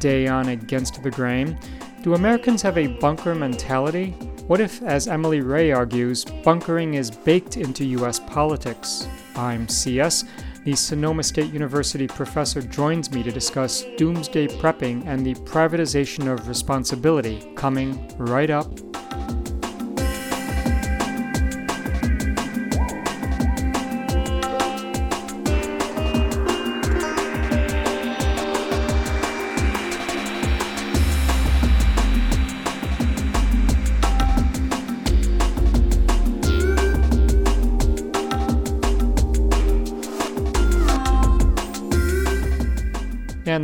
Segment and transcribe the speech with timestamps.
[0.00, 1.58] Today on Against the Grain,
[2.00, 4.12] do Americans have a bunker mentality?
[4.46, 8.18] What if, as Emily Ray argues, bunkering is baked into U.S.
[8.18, 9.06] politics?
[9.36, 10.24] I'm CS.
[10.64, 16.48] The Sonoma State University professor joins me to discuss doomsday prepping and the privatization of
[16.48, 18.89] responsibility coming right up.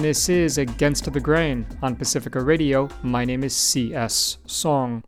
[0.06, 2.88] This is Against the Grain on Pacifica Radio.
[3.02, 4.38] My name is C.S.
[4.46, 5.02] Soong.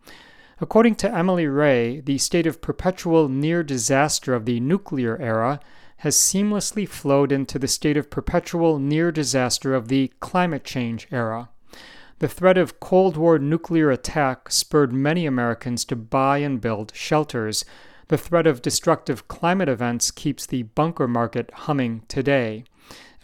[0.60, 5.60] According to Emily Ray, the state of perpetual near disaster of the nuclear era
[5.98, 11.48] has seamlessly flowed into the state of perpetual near disaster of the climate change era.
[12.18, 17.64] The threat of Cold War nuclear attack spurred many Americans to buy and build shelters.
[18.08, 22.64] The threat of destructive climate events keeps the bunker market humming today.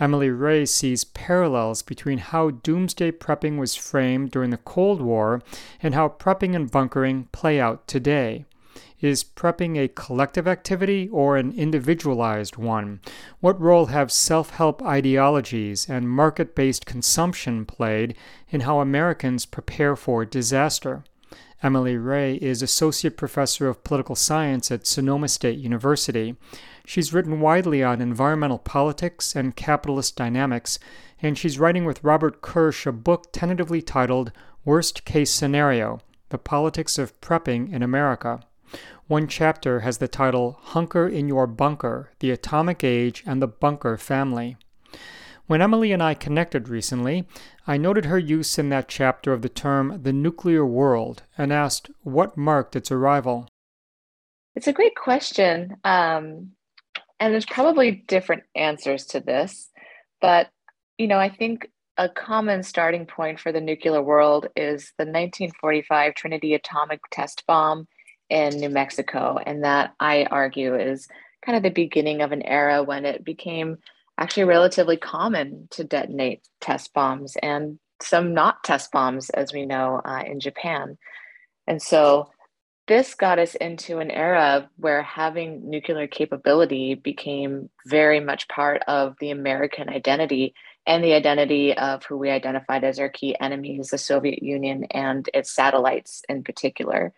[0.01, 5.41] Emily Ray sees parallels between how doomsday prepping was framed during the Cold War
[5.81, 8.45] and how prepping and bunkering play out today.
[9.01, 13.01] Is prepping a collective activity or an individualized one?
[13.41, 18.17] What role have self help ideologies and market based consumption played
[18.49, 21.05] in how Americans prepare for disaster?
[21.63, 26.37] Emily Ray is Associate Professor of Political Science at Sonoma State University.
[26.87, 30.79] She's written widely on environmental politics and capitalist dynamics,
[31.21, 34.33] and she's writing with Robert Kirsch a book tentatively titled
[34.65, 38.41] Worst Case Scenario The Politics of Prepping in America.
[39.07, 43.97] One chapter has the title Hunker in Your Bunker The Atomic Age and the Bunker
[43.97, 44.57] Family.
[45.47, 47.27] When Emily and I connected recently,
[47.67, 51.91] I noted her use in that chapter of the term the nuclear world and asked
[52.03, 53.49] what marked its arrival.
[54.55, 55.77] It's a great question.
[55.85, 56.53] Um,
[57.21, 59.71] and there's probably different answers to this,
[60.21, 60.49] but
[60.99, 66.15] you know, I think a common starting point for the nuclear world is the 1945
[66.15, 67.87] Trinity atomic test bomb
[68.29, 69.39] in New Mexico.
[69.45, 71.07] And that I argue is
[71.45, 73.79] kind of the beginning of an era when it became
[74.19, 80.01] actually relatively common to detonate test bombs and some not test bombs, as we know
[80.05, 80.99] uh, in Japan.
[81.67, 82.31] And so
[82.87, 89.17] this got us into an era where having nuclear capability became very much part of
[89.21, 90.55] the American identity
[90.87, 95.31] and the identity of who we identified as our key enemies, the Soviet Union and
[95.33, 97.15] its satellites in particular.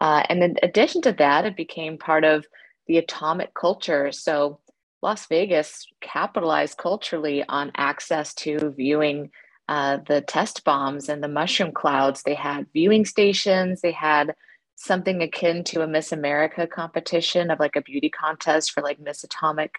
[0.00, 2.46] Uh, and in addition to that, it became part of
[2.86, 4.12] the atomic culture.
[4.12, 4.60] So
[5.02, 9.30] Las Vegas capitalized culturally on access to viewing
[9.68, 12.22] uh, the test bombs and the mushroom clouds.
[12.22, 14.34] They had viewing stations, they had
[14.76, 19.24] something akin to a Miss America competition of like a beauty contest for like Miss
[19.24, 19.76] Atomic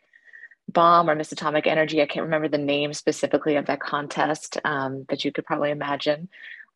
[0.69, 2.02] Bomb or Miss Atomic Energy.
[2.02, 6.28] I can't remember the name specifically of that contest, um, but you could probably imagine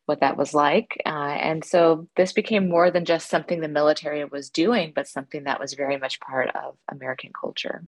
[0.06, 1.00] what that was like.
[1.04, 5.44] Uh, and so this became more than just something the military was doing, but something
[5.44, 7.84] that was very much part of American culture.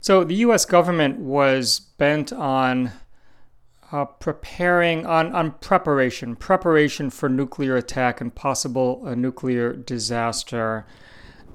[0.00, 2.92] So the US government was bent on
[3.92, 10.86] uh, preparing on, on preparation, preparation for nuclear attack and possible uh, nuclear disaster.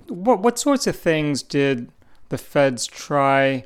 [0.07, 1.91] What, what sorts of things did
[2.29, 3.65] the feds try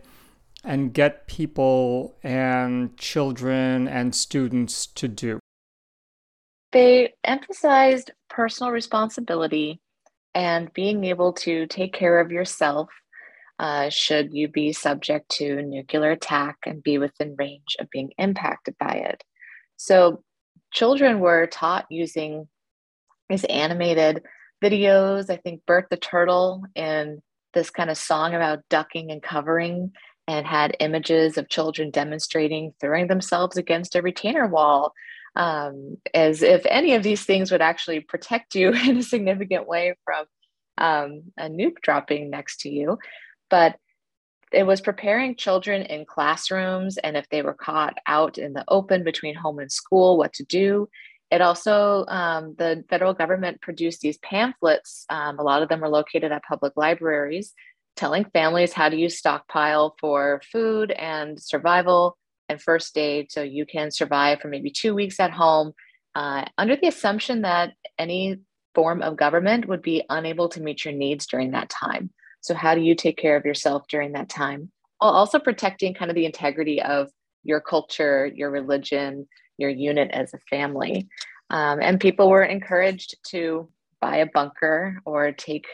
[0.64, 5.40] and get people and children and students to do?
[6.72, 9.80] They emphasized personal responsibility
[10.34, 12.90] and being able to take care of yourself
[13.60, 18.76] uh, should you be subject to nuclear attack and be within range of being impacted
[18.78, 19.24] by it.
[19.78, 20.24] So,
[20.72, 22.48] children were taught using
[23.30, 24.24] these animated
[24.64, 25.30] videos.
[25.30, 27.22] I think Bert the Turtle in
[27.54, 29.92] this kind of song about ducking and covering
[30.28, 34.94] and had images of children demonstrating throwing themselves against a retainer wall
[35.36, 39.96] um, as if any of these things would actually protect you in a significant way
[40.04, 40.26] from
[40.78, 42.98] um, a nuke dropping next to you
[43.50, 43.78] but
[44.52, 49.04] it was preparing children in classrooms and if they were caught out in the open
[49.04, 50.88] between home and school what to do.
[51.32, 55.06] It also um, the federal government produced these pamphlets.
[55.10, 57.54] Um, a lot of them were located at public libraries
[57.96, 62.18] telling families how to use stockpile for food and survival
[62.50, 65.74] and first aid so you can survive for maybe two weeks at home
[66.14, 68.38] uh, under the assumption that any
[68.74, 72.10] form of government would be unable to meet your needs during that time
[72.46, 74.72] so, how do you take care of yourself during that time?
[75.00, 77.10] While also protecting kind of the integrity of
[77.44, 79.28] your culture, your religion,
[79.58, 81.08] your unit as a family.
[81.50, 83.68] Um, and people were encouraged to
[84.00, 85.66] buy a bunker or take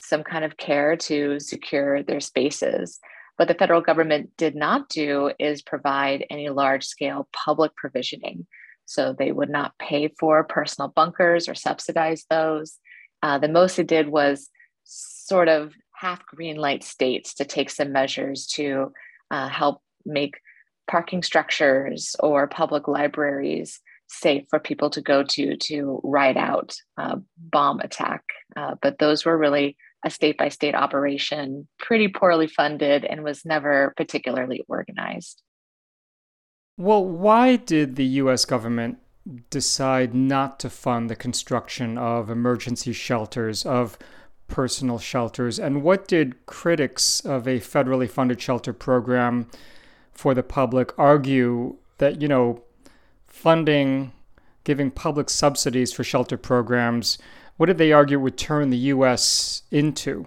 [0.00, 2.98] some kind of care to secure their spaces.
[3.36, 8.48] What the federal government did not do is provide any large scale public provisioning.
[8.84, 12.80] So they would not pay for personal bunkers or subsidize those.
[13.22, 14.50] Uh, the most it did was
[14.84, 18.92] sort of half green light states to take some measures to
[19.30, 20.40] uh, help make
[20.88, 27.18] parking structures or public libraries safe for people to go to to ride out a
[27.36, 28.22] bomb attack.
[28.56, 33.44] Uh, but those were really a state by state operation, pretty poorly funded, and was
[33.44, 35.42] never particularly organized.
[36.76, 38.98] Well, why did the US government
[39.50, 43.98] decide not to fund the construction of emergency shelters, of
[44.48, 45.58] personal shelters?
[45.58, 49.48] And what did critics of a federally funded shelter program
[50.12, 52.62] for the public argue that, you know,
[53.26, 54.12] funding,
[54.64, 57.18] giving public subsidies for shelter programs,
[57.56, 60.26] what did they argue would turn the US into?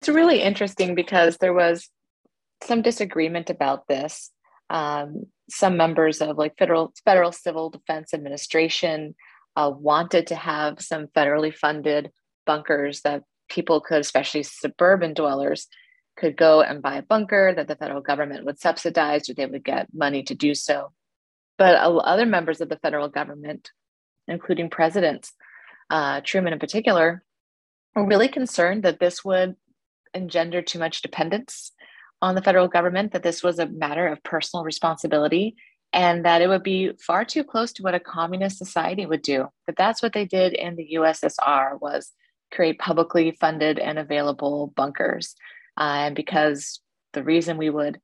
[0.00, 1.88] It's really interesting because there was
[2.64, 4.30] some disagreement about this.
[4.68, 9.14] Um, some members of like federal federal civil defense administration
[9.56, 12.10] uh, wanted to have some federally funded
[12.50, 15.68] bunkers that people could, especially suburban dwellers,
[16.16, 19.64] could go and buy a bunker that the federal government would subsidize or they would
[19.64, 20.92] get money to do so.
[21.58, 23.70] But other members of the federal government,
[24.26, 25.32] including presidents,
[25.90, 27.22] uh, Truman in particular,
[27.94, 29.54] were really concerned that this would
[30.12, 31.70] engender too much dependence
[32.20, 35.54] on the federal government, that this was a matter of personal responsibility,
[35.92, 39.46] and that it would be far too close to what a communist society would do.
[39.66, 42.12] That that's what they did in the USSR was
[42.52, 45.34] create publicly funded and available bunkers.
[45.78, 46.80] Uh, and because
[47.12, 48.00] the reason we would,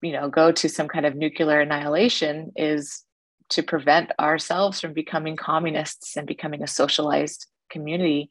[0.00, 3.04] you know, go to some kind of nuclear annihilation is
[3.50, 8.30] to prevent ourselves from becoming communists and becoming a socialized community,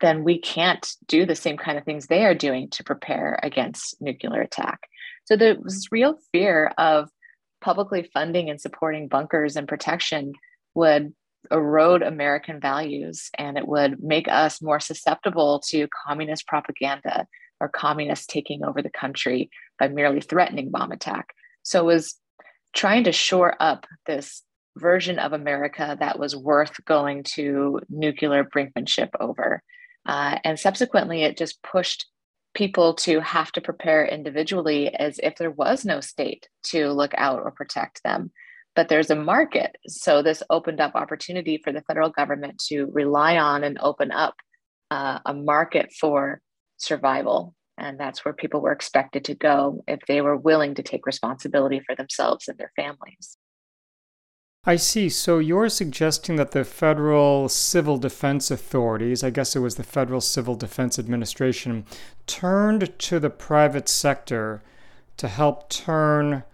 [0.00, 4.00] then we can't do the same kind of things they are doing to prepare against
[4.00, 4.80] nuclear attack.
[5.24, 7.08] So there was real fear of
[7.60, 10.32] publicly funding and supporting bunkers and protection
[10.74, 11.14] would
[11.50, 17.26] erode American values and it would make us more susceptible to communist propaganda
[17.60, 21.28] or communists taking over the country by merely threatening bomb attack.
[21.62, 22.16] So it was
[22.74, 24.42] trying to shore up this
[24.76, 29.62] version of America that was worth going to nuclear brinkmanship over.
[30.06, 32.06] Uh, and subsequently, it just pushed
[32.54, 37.40] people to have to prepare individually as if there was no state to look out
[37.40, 38.30] or protect them
[38.74, 39.76] but there's a market.
[39.86, 44.34] So this opened up opportunity for the federal government to rely on and open up
[44.90, 46.40] uh, a market for
[46.78, 47.54] survival.
[47.78, 51.80] And that's where people were expected to go if they were willing to take responsibility
[51.84, 53.38] for themselves and their families.
[54.64, 55.08] I see.
[55.08, 60.20] So you're suggesting that the federal civil defense authorities, I guess it was the Federal
[60.20, 61.84] Civil Defense Administration,
[62.28, 64.62] turned to the private sector
[65.16, 66.44] to help turn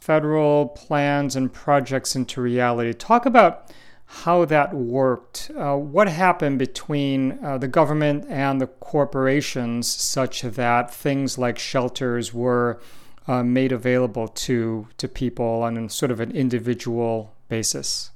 [0.00, 2.92] federal plans and projects into reality.
[2.92, 3.70] Talk about
[4.06, 5.50] how that worked.
[5.54, 12.32] Uh, what happened between uh, the government and the corporations such that things like shelters
[12.32, 12.80] were
[13.26, 18.10] uh, made available to, to people on a sort of an individual basis?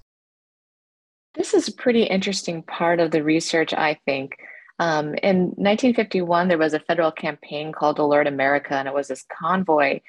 [1.35, 4.37] This is a pretty interesting part of the research, I think.
[4.79, 9.25] Um, in 1951, there was a federal campaign called Alert America, and it was this
[9.39, 10.01] convoy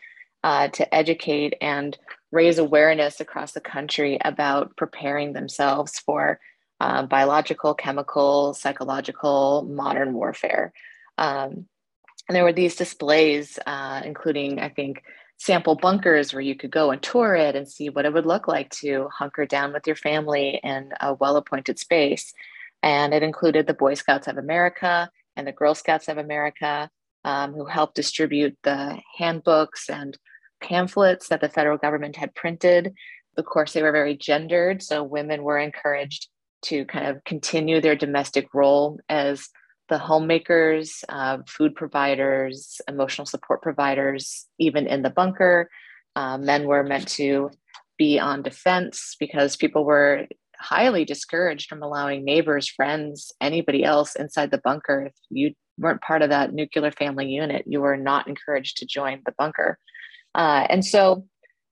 [0.43, 1.97] uh, to educate and
[2.31, 6.39] raise awareness across the country about preparing themselves for
[6.79, 10.73] uh, biological, chemical, psychological, modern warfare.
[11.17, 11.67] Um,
[12.27, 15.03] and there were these displays, uh, including, I think,
[15.37, 18.47] sample bunkers where you could go and tour it and see what it would look
[18.47, 22.33] like to hunker down with your family in a well appointed space.
[22.81, 26.89] And it included the Boy Scouts of America and the Girl Scouts of America,
[27.23, 30.17] um, who helped distribute the handbooks and
[30.63, 32.93] pamphlets that the federal government had printed.
[33.37, 36.27] Of course, they were very gendered, so women were encouraged
[36.63, 39.49] to kind of continue their domestic role as
[39.89, 45.69] the homemakers, uh, food providers, emotional support providers, even in the bunker.
[46.15, 47.51] Uh, men were meant to
[47.97, 50.27] be on defense because people were
[50.57, 55.07] highly discouraged from allowing neighbors, friends, anybody else inside the bunker.
[55.07, 59.21] If you weren't part of that nuclear family unit, you were not encouraged to join
[59.25, 59.77] the bunker.
[60.35, 61.25] Uh, and so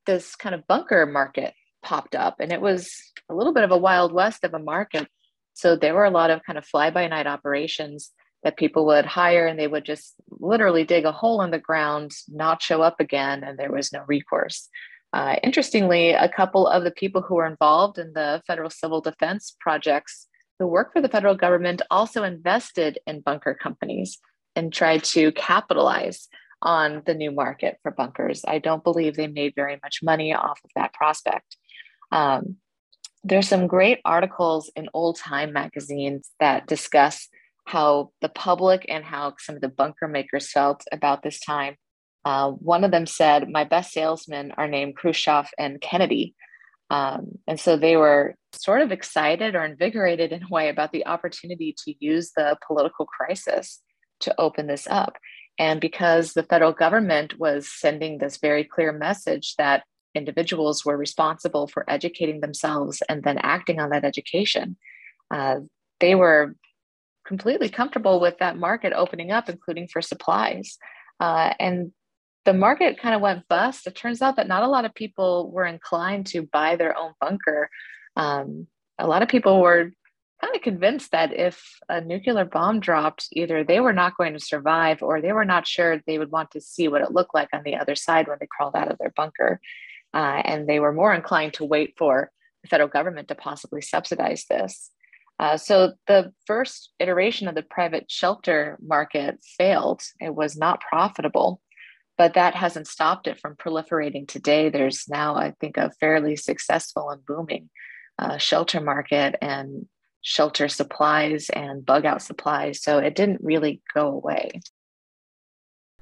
[0.05, 1.53] this kind of bunker market
[1.83, 2.91] popped up, and it was
[3.29, 5.07] a little bit of a wild west of a market.
[5.53, 8.11] So there were a lot of kind of fly by night operations
[8.43, 12.11] that people would hire, and they would just literally dig a hole in the ground,
[12.27, 14.69] not show up again, and there was no recourse.
[15.13, 19.55] Uh, interestingly, a couple of the people who were involved in the federal civil defense
[19.59, 20.27] projects
[20.57, 24.19] who work for the federal government also invested in bunker companies
[24.55, 26.29] and tried to capitalize
[26.61, 28.43] on the new market for bunkers.
[28.47, 31.57] I don't believe they made very much money off of that prospect.
[32.11, 32.57] Um,
[33.23, 37.27] there's some great articles in old time magazines that discuss
[37.65, 41.75] how the public and how some of the bunker makers felt about this time.
[42.25, 46.35] Uh, one of them said, My best salesmen are named Khrushchev and Kennedy.
[46.89, 51.07] Um, and so they were sort of excited or invigorated in a way about the
[51.07, 53.81] opportunity to use the political crisis
[54.21, 55.17] to open this up.
[55.61, 59.83] And because the federal government was sending this very clear message that
[60.15, 64.75] individuals were responsible for educating themselves and then acting on that education,
[65.29, 65.57] uh,
[65.99, 66.55] they were
[67.27, 70.79] completely comfortable with that market opening up, including for supplies.
[71.19, 71.91] Uh, and
[72.43, 73.85] the market kind of went bust.
[73.85, 77.13] It turns out that not a lot of people were inclined to buy their own
[77.21, 77.69] bunker.
[78.15, 78.65] Um,
[78.97, 79.91] a lot of people were
[80.41, 84.39] kind of convinced that if a nuclear bomb dropped, either they were not going to
[84.39, 87.49] survive or they were not sure they would want to see what it looked like
[87.53, 89.59] on the other side when they crawled out of their bunker.
[90.13, 92.31] Uh, and they were more inclined to wait for
[92.63, 94.89] the federal government to possibly subsidize this.
[95.39, 100.01] Uh, so the first iteration of the private shelter market failed.
[100.19, 101.61] It was not profitable,
[102.17, 104.69] but that hasn't stopped it from proliferating today.
[104.69, 107.69] There's now, I think, a fairly successful and booming
[108.19, 109.87] uh, shelter market and
[110.21, 112.81] shelter supplies and bug out supplies.
[112.81, 114.61] So it didn't really go away.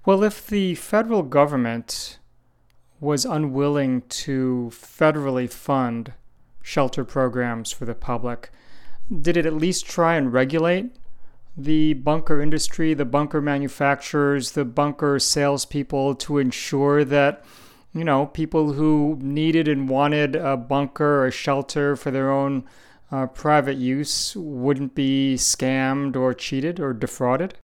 [0.05, 2.19] Well, if the federal government
[2.99, 6.13] was unwilling to federally fund
[6.61, 8.51] shelter programs for the public,
[9.21, 10.91] did it at least try and regulate
[11.57, 17.43] the bunker industry, the bunker manufacturers, the bunker salespeople to ensure that,
[17.93, 22.63] you know, people who needed and wanted a bunker or shelter for their own
[23.11, 27.55] uh, private use wouldn't be scammed or cheated or defrauded?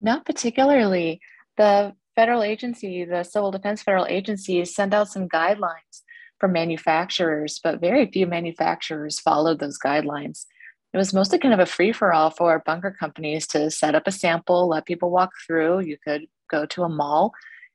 [0.00, 1.20] Not particularly.
[1.56, 6.02] The federal agency, the Civil Defense Federal Agency, sent out some guidelines
[6.38, 10.46] for manufacturers, but very few manufacturers followed those guidelines.
[10.92, 14.06] It was mostly kind of a free for all for bunker companies to set up
[14.06, 15.80] a sample, let people walk through.
[15.80, 17.32] You could go to a mall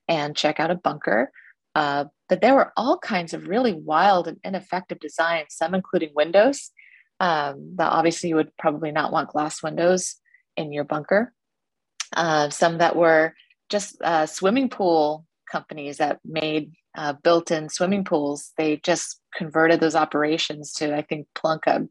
[0.08, 1.32] and check out a bunker.
[1.76, 6.72] Uh, but there were all kinds of really wild and ineffective designs, some including windows.
[7.20, 10.16] Um, that obviously you would probably not want glass windows
[10.58, 11.34] in your bunker.
[12.16, 13.36] Uh, some that were
[13.70, 18.52] just uh, swimming pool companies that made uh, built-in swimming pools.
[18.58, 21.88] They just converted those operations to, I think, plunk a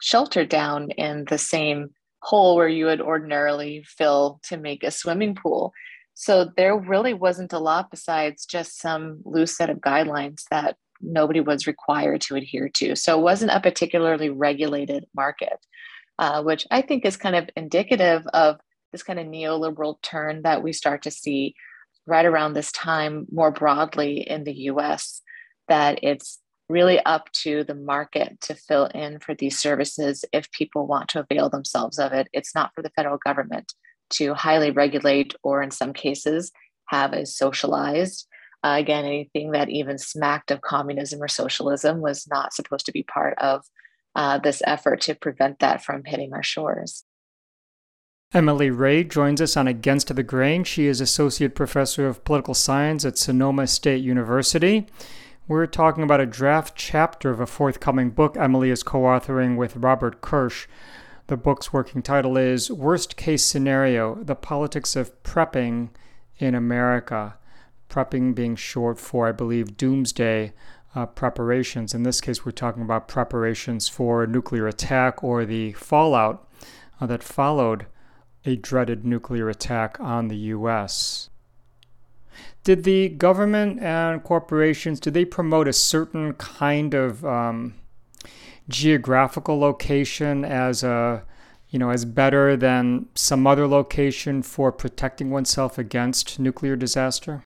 [0.00, 5.34] shelter down in the same hole where you would ordinarily fill to make a swimming
[5.34, 5.72] pool.
[6.14, 11.40] So there really wasn't a lot besides just some loose set of guidelines that nobody
[11.40, 12.94] was required to adhere to.
[12.96, 15.58] So it wasn't a particularly regulated market,
[16.18, 18.60] uh, which I think is kind of indicative of
[18.92, 21.54] this kind of neoliberal turn that we start to see
[22.06, 25.22] right around this time more broadly in the US,
[25.68, 26.38] that it's
[26.68, 31.20] really up to the market to fill in for these services if people want to
[31.20, 32.28] avail themselves of it.
[32.32, 33.72] It's not for the federal government
[34.12, 36.52] to highly regulate or, in some cases,
[36.86, 38.26] have a socialized.
[38.64, 43.02] Uh, again, anything that even smacked of communism or socialism was not supposed to be
[43.02, 43.64] part of
[44.14, 47.04] uh, this effort to prevent that from hitting our shores.
[48.34, 50.64] Emily Ray joins us on Against the Grain.
[50.64, 54.86] She is Associate Professor of Political Science at Sonoma State University.
[55.48, 59.76] We're talking about a draft chapter of a forthcoming book Emily is co authoring with
[59.76, 60.66] Robert Kirsch.
[61.28, 65.90] The book's working title is Worst Case Scenario The Politics of Prepping
[66.38, 67.36] in America.
[67.88, 70.52] Prepping being short for, I believe, doomsday
[70.96, 71.94] uh, preparations.
[71.94, 76.48] In this case, we're talking about preparations for a nuclear attack or the fallout
[77.00, 77.86] uh, that followed
[78.44, 81.30] a dreaded nuclear attack on the U.S.
[82.64, 87.74] Did the government and corporations did they promote a certain kind of um,
[88.68, 91.24] geographical location as a
[91.68, 97.42] you know as better than some other location for protecting oneself against nuclear disaster?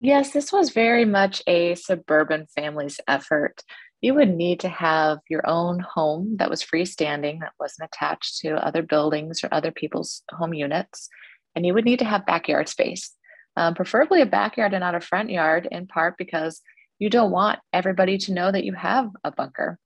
[0.00, 3.62] Yes, this was very much a suburban family's effort.
[4.02, 8.54] You would need to have your own home that was freestanding, that wasn't attached to
[8.54, 11.08] other buildings or other people's home units.
[11.54, 13.14] And you would need to have backyard space,
[13.56, 16.60] um, preferably a backyard and not a front yard, in part because
[16.98, 19.78] you don't want everybody to know that you have a bunker.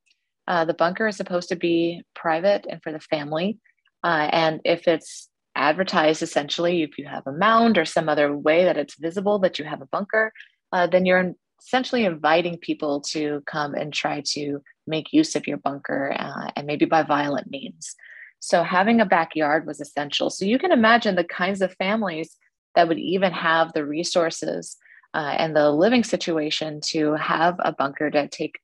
[0.47, 3.59] Uh, the bunker is supposed to be private and for the family.
[4.03, 8.65] Uh, and if it's advertised essentially, if you have a mound or some other way
[8.65, 10.33] that it's visible that you have a bunker,
[10.73, 15.59] uh, then you're essentially inviting people to come and try to make use of your
[15.59, 17.95] bunker uh, and maybe by violent means.
[18.41, 20.31] So having a backyard was essential.
[20.31, 22.37] So you can imagine the kinds of families
[22.75, 24.77] that would even have the resources
[25.15, 28.59] uh, and the living situation to have a bunker to take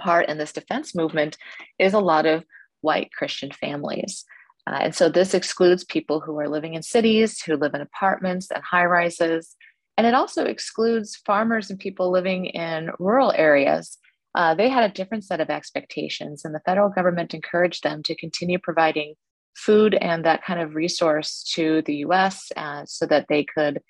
[0.00, 1.36] part in this defense movement
[1.78, 2.44] is a lot of
[2.80, 4.24] white Christian families.
[4.66, 8.50] Uh, and so this excludes people who are living in cities, who live in apartments
[8.50, 9.56] and high rises.
[9.96, 13.98] And it also excludes farmers and people living in rural areas
[14.34, 18.14] uh, they had a different set of expectations, and the federal government encouraged them to
[18.14, 19.14] continue providing
[19.56, 23.80] food and that kind of resource to the US uh, so that they could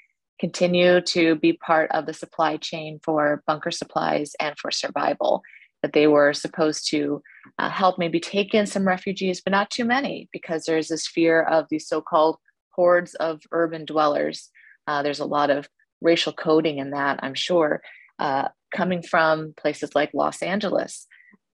[0.40, 5.42] continue to be part of the supply chain for bunker supplies and for survival.
[5.82, 7.22] That they were supposed to
[7.58, 11.42] uh, help maybe take in some refugees, but not too many, because there's this fear
[11.42, 12.36] of these so called
[12.70, 14.50] hordes of urban dwellers.
[14.86, 15.68] Uh, there's a lot of
[16.02, 17.80] racial coding in that, I'm sure.
[18.18, 21.06] Uh, coming from places like Los Angeles,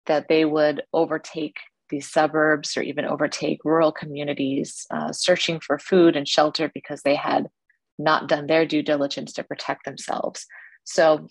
[0.07, 1.55] that they would overtake
[1.89, 7.15] these suburbs or even overtake rural communities, uh, searching for food and shelter because they
[7.15, 7.47] had
[7.97, 10.45] not done their due diligence to protect themselves.
[10.83, 11.27] So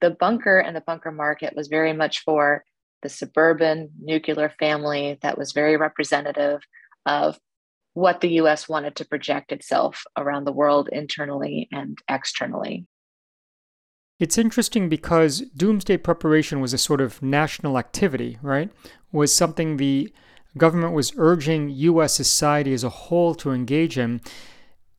[0.00, 2.64] the bunker and the bunker market was very much for
[3.02, 6.60] the suburban nuclear family that was very representative
[7.04, 7.38] of
[7.94, 12.86] what the US wanted to project itself around the world internally and externally.
[14.18, 18.70] It's interesting because doomsday preparation was a sort of national activity, right?
[19.12, 20.12] Was something the
[20.56, 24.20] government was urging US society as a whole to engage in.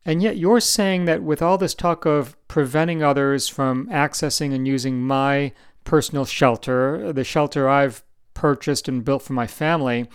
[0.08, 4.66] And yet you're saying that with all this talk of preventing others from accessing and
[4.66, 5.52] using my
[5.84, 10.08] personal shelter, the shelter I've purchased and built for my family,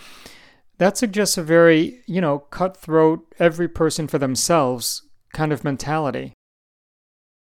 [0.78, 5.02] that suggests a very, you know, cutthroat, every person for themselves
[5.34, 6.32] kind of mentality.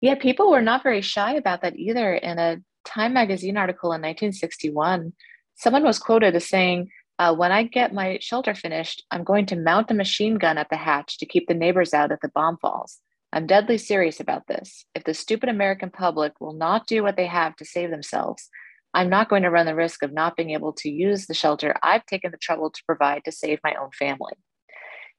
[0.01, 2.15] Yeah, people were not very shy about that either.
[2.15, 5.13] In a Time magazine article in 1961,
[5.55, 6.89] someone was quoted as saying,
[7.23, 10.69] uh, When I get my shelter finished, I'm going to mount a machine gun at
[10.71, 12.99] the hatch to keep the neighbors out if the bomb falls.
[13.33, 14.87] I'm deadly serious about this.
[14.93, 18.49] If the stupid American public will not do what they have to save themselves,
[18.93, 21.77] I'm not going to run the risk of not being able to use the shelter
[21.81, 24.33] I've taken the trouble to provide to save my own family.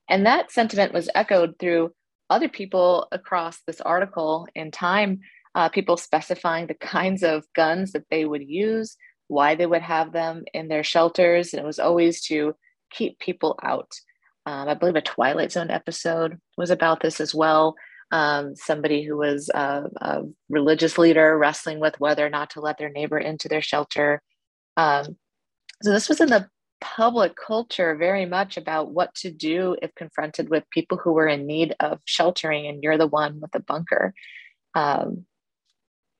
[0.10, 1.94] And that sentiment was echoed through
[2.30, 5.22] other people across this article in time,
[5.56, 8.98] uh, people specifying the kinds of guns that they would use,
[9.34, 11.54] why they would have them in their shelters.
[11.54, 12.56] And it was always to
[12.91, 13.91] keep people out.
[14.46, 17.76] Um, I believe a Twilight Zone episode was about this as well.
[18.12, 22.78] Um, somebody who was a, a, religious leader wrestling with whether or not to let
[22.78, 24.22] their neighbor into their shelter.
[24.78, 25.17] Um,
[25.82, 26.48] so this was in the
[26.80, 31.48] public culture very much about what to do if confronted with people who were in
[31.48, 34.13] need of sheltering and you're the one with the bunker.
[34.76, 35.26] Um,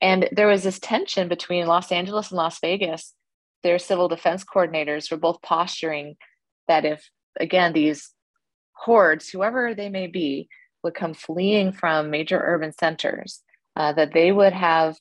[0.04, 3.14] and there was this tension between Los Angeles and Las Vegas.
[3.62, 6.16] Their civil defense coordinators were both posturing
[6.68, 7.08] that if,
[7.40, 8.10] again, these
[8.72, 10.50] hordes, whoever they may be,
[10.82, 13.42] would come fleeing from major urban centers,
[13.76, 14.98] uh, that they would have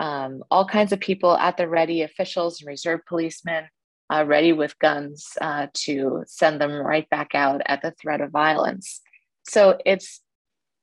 [0.00, 3.64] um, all kinds of people at the ready, officials and reserve policemen
[4.10, 8.30] uh, ready with guns uh, to send them right back out at the threat of
[8.30, 9.02] violence.
[9.46, 10.22] So it's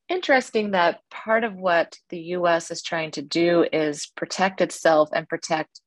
[0.10, 5.28] interesting that part of what the US is trying to do is protect itself and
[5.28, 5.82] protect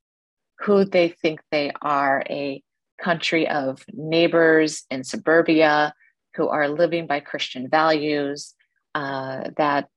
[0.61, 2.63] who they think they are a
[3.03, 5.93] country of neighbors in suburbia
[6.35, 8.55] who are living by Christian values
[8.95, 9.89] uh, that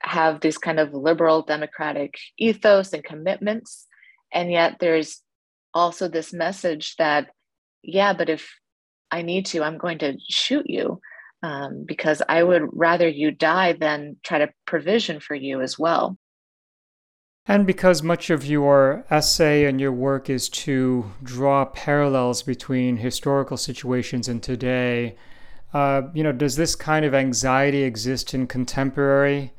[0.00, 3.86] have these kind of liberal democratic ethos and commitments.
[4.32, 5.22] And yet there's
[5.72, 7.28] also this message that,
[7.82, 8.54] yeah, but if
[9.10, 11.00] I need to, I'm going to shoot you
[11.42, 16.16] um, because I would rather you die than try to provision for you as well.
[17.48, 23.56] And because much of your essay and your work is to draw parallels between historical
[23.56, 25.16] situations and today,
[25.72, 29.52] uh, you know, does this kind of anxiety exist in contemporary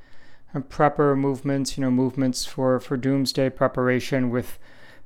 [0.53, 1.77] prepper movements?
[1.77, 4.59] You know, movements for for doomsday preparation with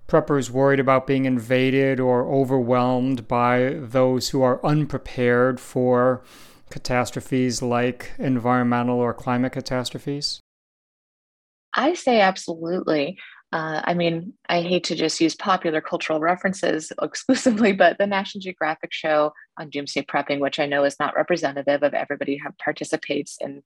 [0.08, 6.22] preppers worried about being invaded or overwhelmed by those who are unprepared for
[6.72, 10.40] catastrophes like environmental or climate catastrophes?
[11.74, 13.18] I say absolutely.
[13.54, 18.42] Uh, I mean, I hate to just use popular cultural references exclusively, but the National
[18.42, 23.38] Geographic show on doomsday prepping, which I know is not representative of everybody who participates
[23.42, 23.62] in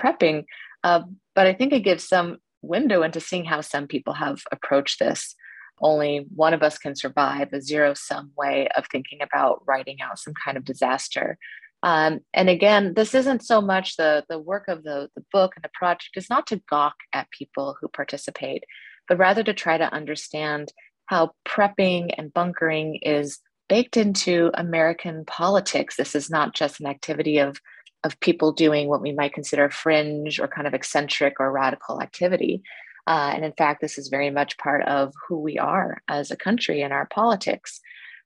[0.00, 0.44] prepping,
[0.84, 1.02] uh,
[1.34, 5.34] but I think it gives some window into seeing how some people have approached this
[5.80, 10.18] only one of us can survive a zero sum way of thinking about writing out
[10.18, 11.38] some kind of disaster.
[11.82, 15.64] Um, and again, this isn't so much the, the work of the, the book and
[15.64, 18.64] the project is not to gawk at people who participate,
[19.08, 20.72] but rather to try to understand
[21.06, 23.38] how prepping and bunkering is
[23.68, 25.96] baked into American politics.
[25.96, 27.58] This is not just an activity of,
[28.02, 32.62] of people doing what we might consider fringe or kind of eccentric or radical activity.
[33.06, 36.36] Uh, and in fact, this is very much part of who we are as a
[36.36, 37.80] country and our politics.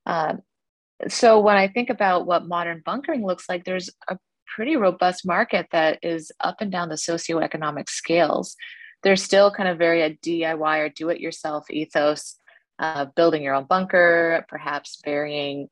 [0.07, 0.35] Uh,
[1.09, 4.19] so when I think about what modern bunkering looks like, there's a
[4.55, 8.57] pretty robust market that is up and down the socioeconomic scales.
[9.03, 12.37] There's still kind of very a DIY or do it yourself ethos,
[12.79, 15.69] uh, building your own bunker, perhaps burying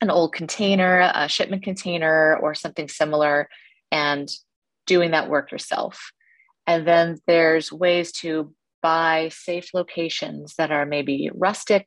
[0.00, 3.48] an old container, a shipment container, or something similar,
[3.90, 4.28] and
[4.86, 6.12] doing that work yourself.
[6.66, 11.86] And then there's ways to buy safe locations that are maybe rustic,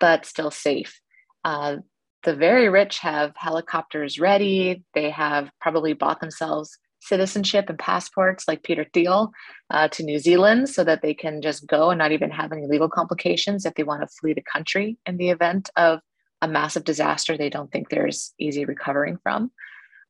[0.00, 1.00] but still safe.
[1.44, 1.76] Uh,
[2.24, 4.82] the very rich have helicopters ready.
[4.94, 9.30] They have probably bought themselves citizenship and passports, like Peter Thiel,
[9.70, 12.66] uh, to New Zealand so that they can just go and not even have any
[12.66, 16.00] legal complications if they want to flee the country in the event of
[16.42, 19.50] a massive disaster they don't think there's easy recovering from.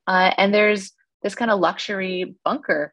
[0.07, 0.93] Uh, and there's
[1.23, 2.93] this kind of luxury bunker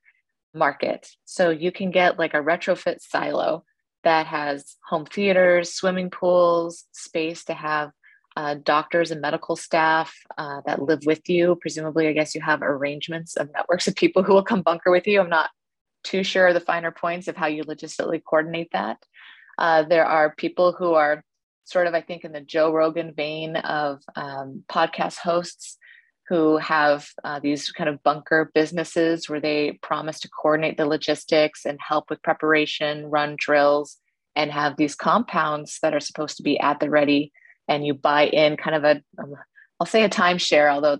[0.54, 1.10] market.
[1.26, 3.64] So you can get like a retrofit silo
[4.04, 7.92] that has home theaters, swimming pools, space to have
[8.36, 11.58] uh, doctors and medical staff uh, that live with you.
[11.62, 15.08] Presumably, I guess you have arrangements of networks of people who will come bunker with
[15.08, 15.22] you.
[15.22, 15.50] I'm not
[16.04, 18.98] too sure the finer points of how you logistically coordinate that.
[19.58, 21.24] Uh, there are people who are
[21.64, 25.78] sort of, I think, in the Joe Rogan vein of um, podcast hosts
[26.28, 31.66] who have uh, these kind of bunker businesses where they promise to coordinate the logistics
[31.66, 33.98] and help with preparation, run drills,
[34.36, 37.32] and have these compounds that are supposed to be at the ready
[37.68, 39.36] and you buy in kind of a um,
[39.80, 41.00] I'll say a timeshare, although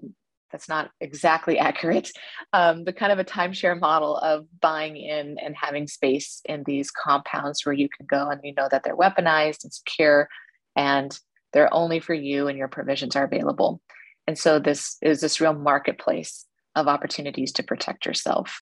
[0.52, 2.12] that's not exactly accurate,
[2.54, 6.92] um, but kind of a timeshare model of buying in and having space in these
[6.92, 10.28] compounds where you can go and you know that they're weaponized and secure
[10.76, 11.20] and
[11.54, 13.82] they're only for you and your provisions are available.
[14.28, 18.62] And so this is this real marketplace of opportunities to protect yourself.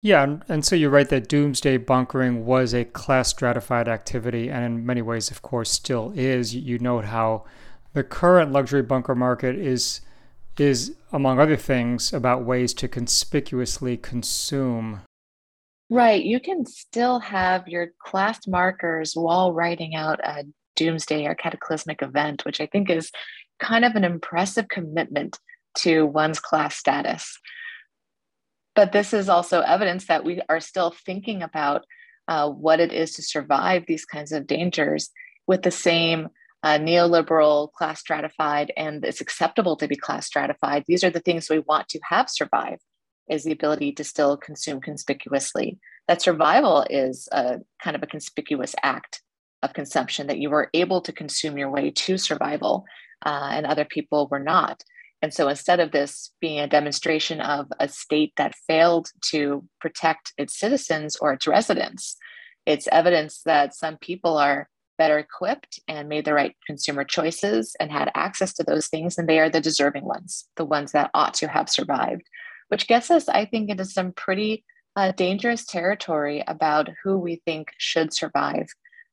[0.00, 4.86] Yeah, and so you're right that doomsday bunkering was a class stratified activity, and in
[4.86, 6.54] many ways, of course, still is.
[6.54, 7.44] You note how
[7.94, 10.00] the current luxury bunker market is
[10.56, 15.02] is among other things about ways to conspicuously consume.
[15.90, 20.44] Right, you can still have your class markers while writing out a
[20.76, 23.10] doomsday or cataclysmic event, which I think is
[23.58, 25.38] kind of an impressive commitment
[25.78, 27.38] to one's class status.
[28.78, 31.84] But this is also evidence that we are still thinking about
[32.28, 35.10] uh, what it is to survive these kinds of dangers
[35.48, 36.28] with the same
[36.62, 40.84] uh, neoliberal class stratified and it's acceptable to be class stratified.
[40.86, 42.78] These are the things we want to have survive
[43.28, 45.80] is the ability to still consume conspicuously.
[46.06, 49.22] That survival is a kind of a conspicuous act
[49.64, 52.84] of consumption that you were able to consume your way to survival
[53.26, 54.84] uh, and other people were not.
[55.20, 60.32] And so instead of this being a demonstration of a state that failed to protect
[60.38, 62.16] its citizens or its residents,
[62.66, 67.90] it's evidence that some people are better equipped and made the right consumer choices and
[67.90, 71.34] had access to those things, and they are the deserving ones, the ones that ought
[71.34, 72.22] to have survived,
[72.68, 74.64] which gets us, I think, into some pretty
[74.96, 78.66] uh, dangerous territory about who we think should survive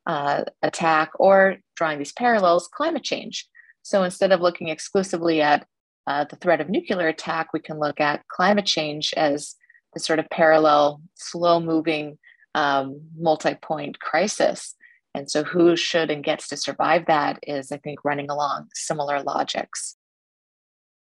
[0.08, 3.48] uh, attack or drawing these parallels, climate change.
[3.84, 5.68] So instead of looking exclusively at
[6.08, 9.56] uh, the threat of nuclear attack, we can look at climate change as
[9.94, 12.18] the sort of parallel, slow moving,
[12.54, 14.76] um, multi point crisis.
[15.14, 19.24] And so, who should and gets to survive that is, I think, running along similar
[19.24, 19.96] logics.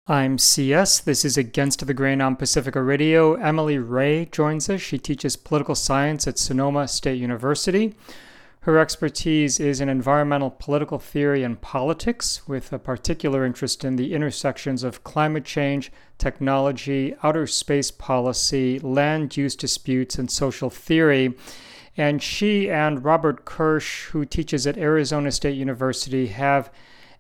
[0.07, 1.01] I'm CS.
[1.01, 3.35] This is Against the Grain on Pacifica Radio.
[3.35, 4.81] Emily Ray joins us.
[4.81, 7.95] She teaches political science at Sonoma State University.
[8.69, 14.13] Her expertise is in environmental political theory and politics, with a particular interest in the
[14.13, 21.35] intersections of climate change, technology, outer space policy, land use disputes, and social theory.
[21.97, 26.71] And she and Robert Kirsch, who teaches at Arizona State University, have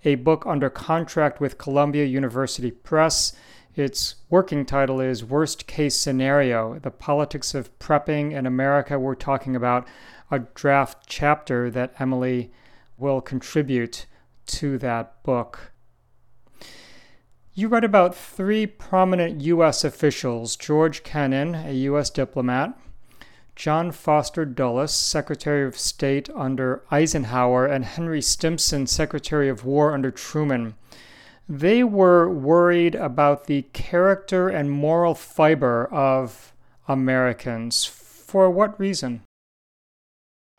[0.04, 3.32] a book under contract with Columbia University Press.
[3.74, 8.98] Its working title is Worst Case Scenario The Politics of Prepping in America.
[8.98, 9.88] We're talking about
[10.30, 12.50] a draft chapter that Emily
[12.96, 14.06] will contribute
[14.46, 15.72] to that book.
[17.54, 19.82] You read about three prominent U.S.
[19.84, 22.10] officials George Kennan, a U.S.
[22.10, 22.78] diplomat,
[23.56, 30.12] John Foster Dulles, Secretary of State under Eisenhower, and Henry Stimson, Secretary of War under
[30.12, 30.76] Truman.
[31.48, 36.52] they were worried about the character and moral fiber of
[36.86, 37.84] Americans.
[37.84, 39.22] For what reason?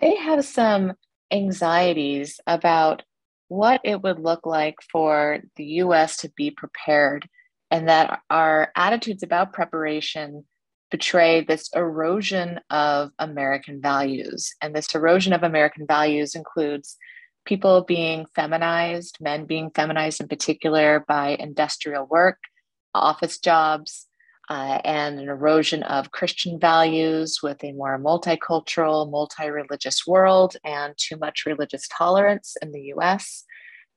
[0.02, 0.94] They have some
[1.32, 3.04] anxieties about
[3.48, 7.28] what it would look like for the US to be prepared,
[7.72, 10.46] and that our attitudes about preparation
[10.92, 14.54] betray this erosion of American values.
[14.62, 16.98] And this erosion of American values includes
[17.46, 22.38] people being feminized, men being feminized in particular by industrial work,
[22.94, 24.08] office jobs,
[24.50, 30.96] uh, and an erosion of Christian values with a more multicultural, multi religious world and
[30.98, 33.44] too much religious tolerance in the US.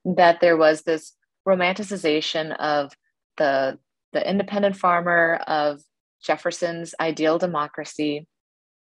[0.04, 1.14] That there was this
[1.48, 2.92] romanticization of
[3.38, 3.78] the,
[4.12, 5.80] the independent farmer, of
[6.22, 8.26] Jefferson's ideal democracy,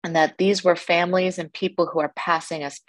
[0.04, 2.80] and that these were families and people who are passing us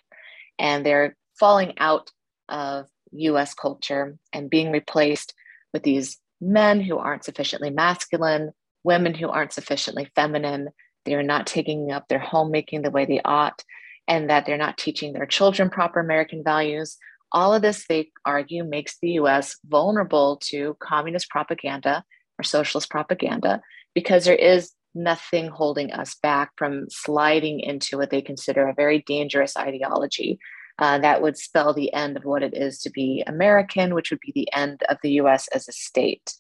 [0.60, 2.12] and they're falling out
[2.50, 5.34] of US culture and being replaced
[5.74, 8.52] with these men who aren't sufficiently masculine,
[8.84, 10.70] women who aren't sufficiently feminine.
[11.06, 13.63] They are not taking up their homemaking the way they ought,
[14.08, 16.98] and that they're not teaching their children proper American values.
[17.32, 22.04] All of this, they argue, makes the US vulnerable to communist propaganda
[22.38, 23.62] or socialist propaganda
[23.94, 29.04] because there is nothing holding us back from sliding into what they consider a very
[29.06, 30.39] dangerous ideology
[30.80, 34.20] uh, that would spell the end of what it is to be American, which would
[34.22, 36.34] be the end of the US as a state.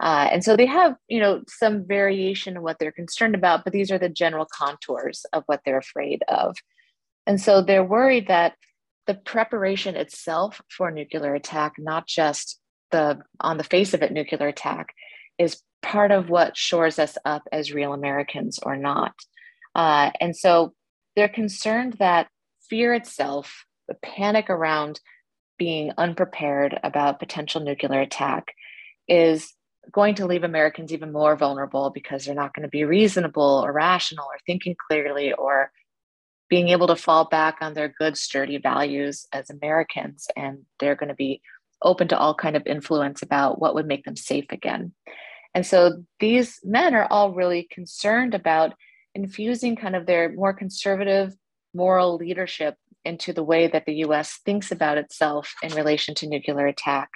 [0.00, 3.72] Uh, and so they have, you know, some variation in what they're concerned about, but
[3.72, 6.56] these are the general contours of what they're afraid of.
[7.26, 8.54] And so they're worried that
[9.06, 14.48] the preparation itself for nuclear attack, not just the on the face of it nuclear
[14.48, 14.94] attack,
[15.38, 19.14] is part of what shores us up as real Americans or not.
[19.74, 20.74] Uh, and so
[21.14, 22.28] they're concerned that
[22.68, 25.00] fear itself the panic around
[25.58, 28.54] being unprepared about potential nuclear attack
[29.06, 29.52] is
[29.92, 33.72] going to leave Americans even more vulnerable because they're not going to be reasonable or
[33.72, 35.70] rational or thinking clearly or
[36.48, 41.08] being able to fall back on their good sturdy values as Americans and they're going
[41.08, 41.40] to be
[41.82, 44.92] open to all kind of influence about what would make them safe again.
[45.54, 48.74] And so these men are all really concerned about
[49.14, 51.34] infusing kind of their more conservative
[51.72, 56.66] moral leadership into the way that the US thinks about itself in relation to nuclear
[56.66, 57.10] attack,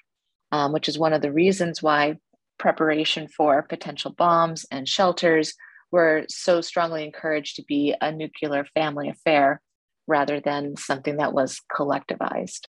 [0.53, 2.17] um, which is one of the reasons why
[2.59, 5.55] preparation for potential bombs and shelters
[5.91, 9.61] were so strongly encouraged to be a nuclear family affair
[10.07, 12.67] rather than something that was collectivized.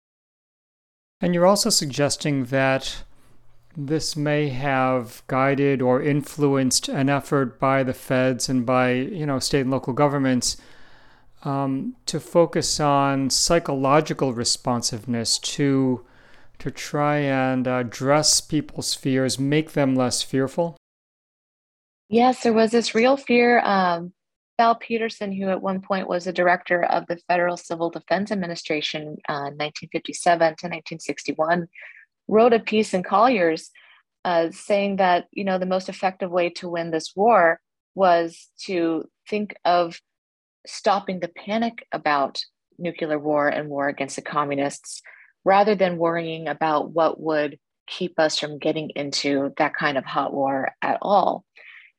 [1.21, 3.03] And you're also suggesting that
[3.75, 9.39] this may have guided or influenced an effort by the feds and by, you know,
[9.39, 10.57] state and local governments
[11.43, 16.05] um, to focus on psychological responsiveness to
[16.63, 20.77] to try and address people's fears, make them less fearful?
[22.07, 23.59] Yes, there was this real fear.
[23.59, 24.13] Um,
[24.57, 29.17] Val Peterson, who at one point was a director of the Federal Civil Defense Administration,
[29.27, 31.67] uh, 1957 to 1961,
[32.29, 33.69] wrote a piece in Collier's
[34.23, 37.59] uh, saying that you know the most effective way to win this war
[37.93, 39.99] was to think of
[40.65, 42.41] stopping the panic about
[42.77, 45.01] nuclear war and war against the communists
[45.43, 50.33] rather than worrying about what would keep us from getting into that kind of hot
[50.33, 51.43] war at all.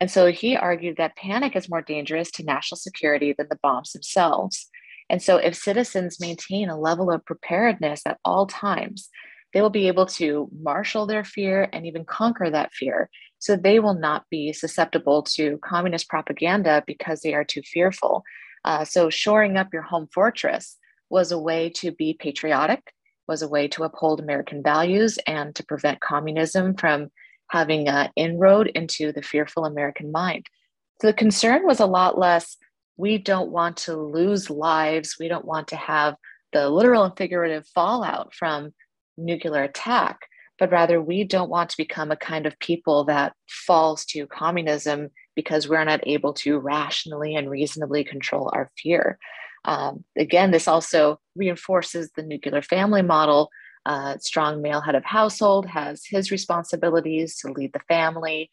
[0.01, 3.93] And so he argued that panic is more dangerous to national security than the bombs
[3.93, 4.69] themselves.
[5.11, 9.11] And so, if citizens maintain a level of preparedness at all times,
[9.53, 13.11] they will be able to marshal their fear and even conquer that fear.
[13.39, 18.25] So, they will not be susceptible to communist propaganda because they are too fearful.
[18.65, 20.79] Uh, so shoring up your home fortress
[21.11, 22.93] was a way to be patriotic,
[23.27, 27.11] was a way to uphold American values and to prevent communism from
[27.49, 30.47] having an inroad into the fearful American mind.
[31.01, 32.57] So the concern was a lot less
[32.97, 36.17] we don't want to lose lives, we don't want to have
[36.53, 38.73] the literal and figurative fallout from
[39.17, 40.21] nuclear attack,
[40.59, 45.11] but rather we don't want to become a kind of people that falls to communism
[45.35, 49.19] because we're not able to rationally and reasonably control our fear.
[49.65, 53.51] Um, again, this also reinforces the nuclear family model.
[53.87, 58.51] Uh, strong male head of household has his responsibilities to lead the family.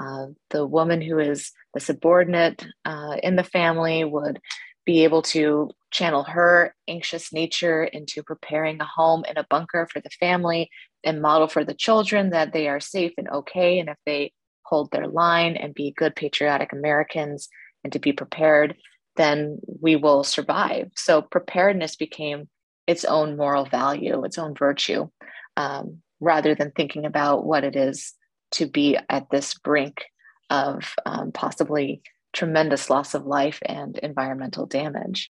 [0.00, 4.40] Uh, the woman who is the subordinate uh, in the family would
[4.84, 10.00] be able to channel her anxious nature into preparing a home in a bunker for
[10.00, 10.68] the family
[11.04, 13.78] and model for the children that they are safe and okay.
[13.78, 14.32] And if they
[14.64, 17.48] hold their line and be good patriotic Americans
[17.82, 18.74] and to be prepared,
[19.16, 20.90] then we will survive.
[20.96, 22.48] So preparedness became
[22.86, 25.08] its own moral value, its own virtue,
[25.56, 28.14] um, rather than thinking about what it is
[28.52, 30.04] to be at this brink
[30.50, 35.30] of um, possibly tremendous loss of life and environmental damage.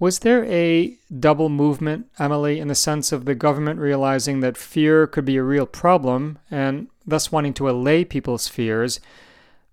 [0.00, 5.06] Was there a double movement, Emily, in the sense of the government realizing that fear
[5.06, 8.98] could be a real problem and thus wanting to allay people's fears?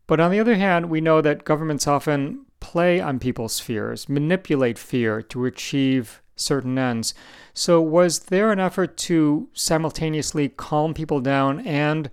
[0.05, 4.79] But on the other hand, we know that governments often play on people's fears, manipulate
[4.79, 7.13] fear to achieve certain ends.
[7.53, 12.09] So, was there an effort to simultaneously calm people down and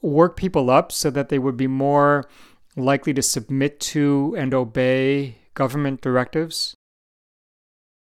[0.00, 2.28] work people up so that they would be more
[2.76, 6.76] likely to submit to and obey government directives?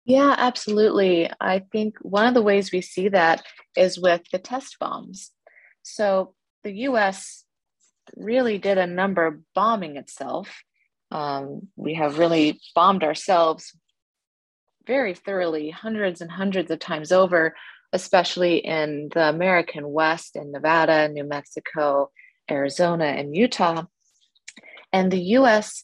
[0.05, 1.29] Yeah, absolutely.
[1.39, 3.43] I think one of the ways we see that
[3.77, 5.31] is with the test bombs.
[5.83, 7.45] So the US
[8.15, 10.63] really did a number bombing itself.
[11.11, 13.75] Um, we have really bombed ourselves
[14.87, 17.55] very thoroughly, hundreds and hundreds of times over,
[17.93, 22.11] especially in the American West in Nevada, New Mexico,
[22.49, 23.83] Arizona, and Utah.
[24.93, 25.83] And the US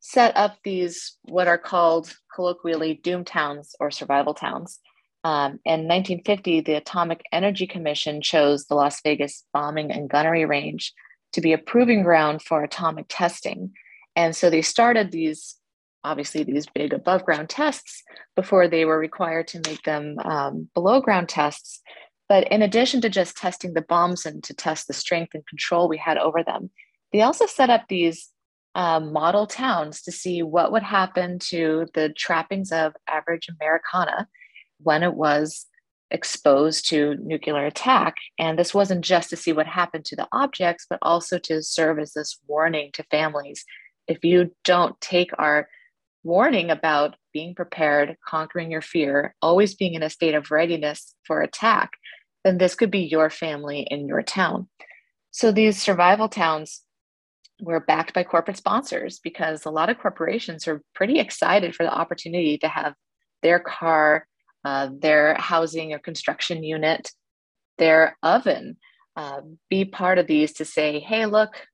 [0.00, 4.80] set up these, what are called colloquially doom towns or survival towns.
[5.24, 10.92] Um, in 1950, the Atomic Energy Commission chose the Las Vegas bombing and gunnery range
[11.32, 13.72] to be a proving ground for atomic testing.
[14.16, 15.56] And so they started these,
[16.02, 18.02] obviously, these big above ground tests
[18.36, 21.80] before they were required to make them um, below ground tests.
[22.28, 25.88] But in addition to just testing the bombs and to test the strength and control
[25.88, 26.70] we had over them,
[27.12, 28.30] they also set up these
[28.74, 34.26] um, model towns to see what would happen to the trappings of average Americana
[34.78, 35.66] when it was
[36.10, 38.14] exposed to nuclear attack.
[38.38, 41.98] And this wasn't just to see what happened to the objects, but also to serve
[41.98, 43.64] as this warning to families.
[44.06, 45.68] If you don't take our
[46.22, 51.42] warning about being prepared, conquering your fear, always being in a state of readiness for
[51.42, 51.92] attack,
[52.44, 54.68] then this could be your family in your town.
[55.30, 56.82] So these survival towns
[57.60, 61.94] we're backed by corporate sponsors because a lot of corporations are pretty excited for the
[61.94, 62.94] opportunity to have
[63.42, 64.26] their car,
[64.64, 67.10] uh, their housing or construction unit,
[67.78, 68.76] their oven
[69.16, 69.40] uh,
[69.70, 71.66] be part of these to say, hey, look,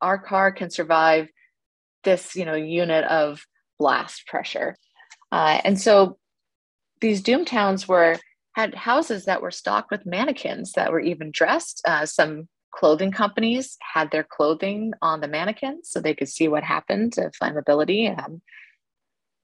[0.00, 1.28] our car can survive
[2.04, 3.44] this you know unit of
[3.78, 4.76] blast pressure.
[5.32, 6.18] Uh, and so
[7.00, 8.16] these doom towns were
[8.54, 11.80] had houses that were stocked with mannequins that were even dressed.
[11.86, 16.62] Uh, some clothing companies had their clothing on the mannequins so they could see what
[16.62, 18.16] happened to flammability.
[18.16, 18.42] Um,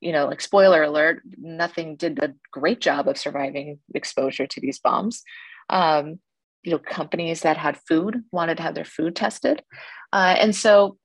[0.00, 4.78] you know, like spoiler alert, nothing did a great job of surviving exposure to these
[4.78, 5.22] bombs.
[5.70, 6.20] Um,
[6.62, 9.62] you know, companies that had food wanted to have their food tested.
[10.12, 10.98] Uh, and so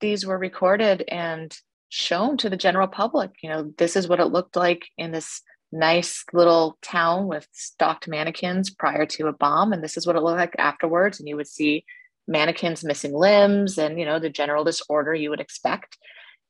[0.00, 1.56] these were recorded and
[1.88, 3.30] shown to the general public.
[3.42, 8.08] You know, this is what it looked like in this nice little town with stocked
[8.08, 11.36] mannequins prior to a bomb and this is what it looked like afterwards and you
[11.36, 11.84] would see
[12.28, 15.98] mannequins missing limbs and you know the general disorder you would expect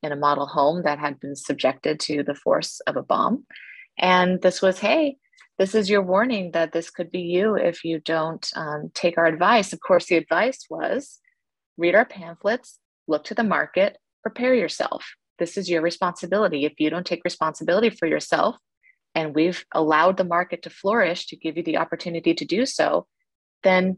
[0.02, 3.44] in a model home that had been subjected to the force of a bomb
[3.98, 5.16] and this was hey
[5.58, 9.26] this is your warning that this could be you if you don't um, take our
[9.26, 11.20] advice of course the advice was
[11.78, 16.90] read our pamphlets look to the market prepare yourself this is your responsibility if you
[16.90, 18.56] don't take responsibility for yourself
[19.16, 23.06] and we've allowed the market to flourish to give you the opportunity to do so,
[23.62, 23.96] then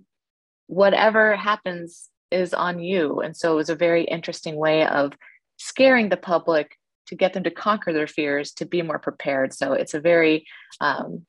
[0.68, 3.18] whatever happens is on you.
[3.18, 5.12] And so it was a very interesting way of
[5.57, 6.77] scaring the public
[7.09, 9.53] to get them to conquer their fears, to be more prepared.
[9.53, 10.47] So it's a very
[10.81, 11.27] um,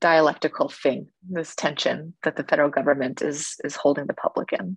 [0.00, 4.76] dialectical thing, this tension that the federal government is is holding the public in.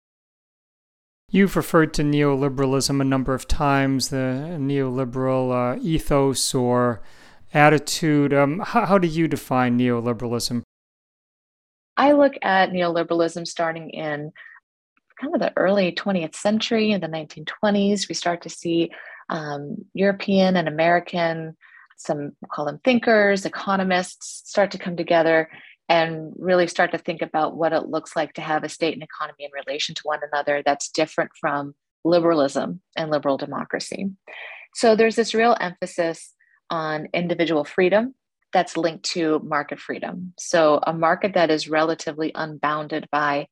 [1.36, 7.02] You've referred to neoliberalism a number of times, the neoliberal uh, ethos or
[7.54, 8.34] attitude.
[8.34, 10.62] Um, how, how do you define neoliberalism?
[11.98, 14.32] I look at neoliberalism starting in
[15.20, 18.08] kind of the early 20th century, in the 1920s.
[18.08, 18.92] We start to see
[19.28, 21.58] um, European and American,
[21.98, 25.50] some call them thinkers, economists, start to come together
[25.88, 29.04] and really start to think about what it looks like to have a state and
[29.04, 34.10] economy in relation to one another that's different from liberalism and liberal democracy.
[34.74, 36.34] So there's this real emphasis
[36.70, 38.16] on individual freedom
[38.54, 40.34] that's linked to market freedom.
[40.40, 43.48] So, a market that is relatively unbounded by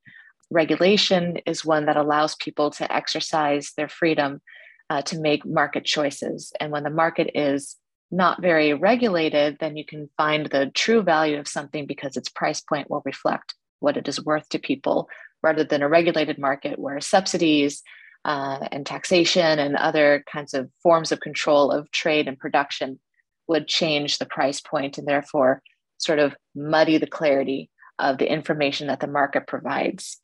[0.50, 4.42] regulation is one that allows people to exercise their freedom
[4.90, 6.54] uh, to make market choices.
[6.60, 7.76] And when the market is
[8.14, 12.62] not very regulated, then you can find the true value of something because its price
[12.62, 15.10] point will reflect what it is worth to people
[15.42, 17.82] rather than a regulated market where subsidies
[18.24, 23.00] uh, and taxation and other kinds of forms of control of trade and production
[23.48, 25.62] would change the price point and therefore
[25.98, 30.22] sort of muddy the clarity of the information that the market provides.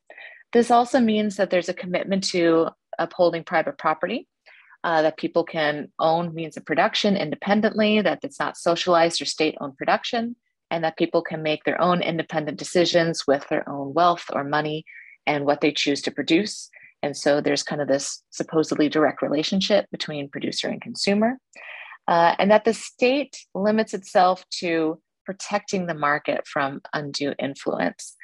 [0.53, 4.27] This also means that there's a commitment to upholding private property,
[4.83, 9.55] uh, that people can own means of production independently, that it's not socialized or state
[9.59, 10.35] owned production,
[10.71, 14.85] and that people can make their own independent decisions with their own wealth or money
[15.27, 16.69] and what they choose to produce.
[17.01, 21.37] And so there's kind of this supposedly direct relationship between producer and consumer.
[22.07, 28.15] Uh, and that the state limits itself to protecting the market from undue influence.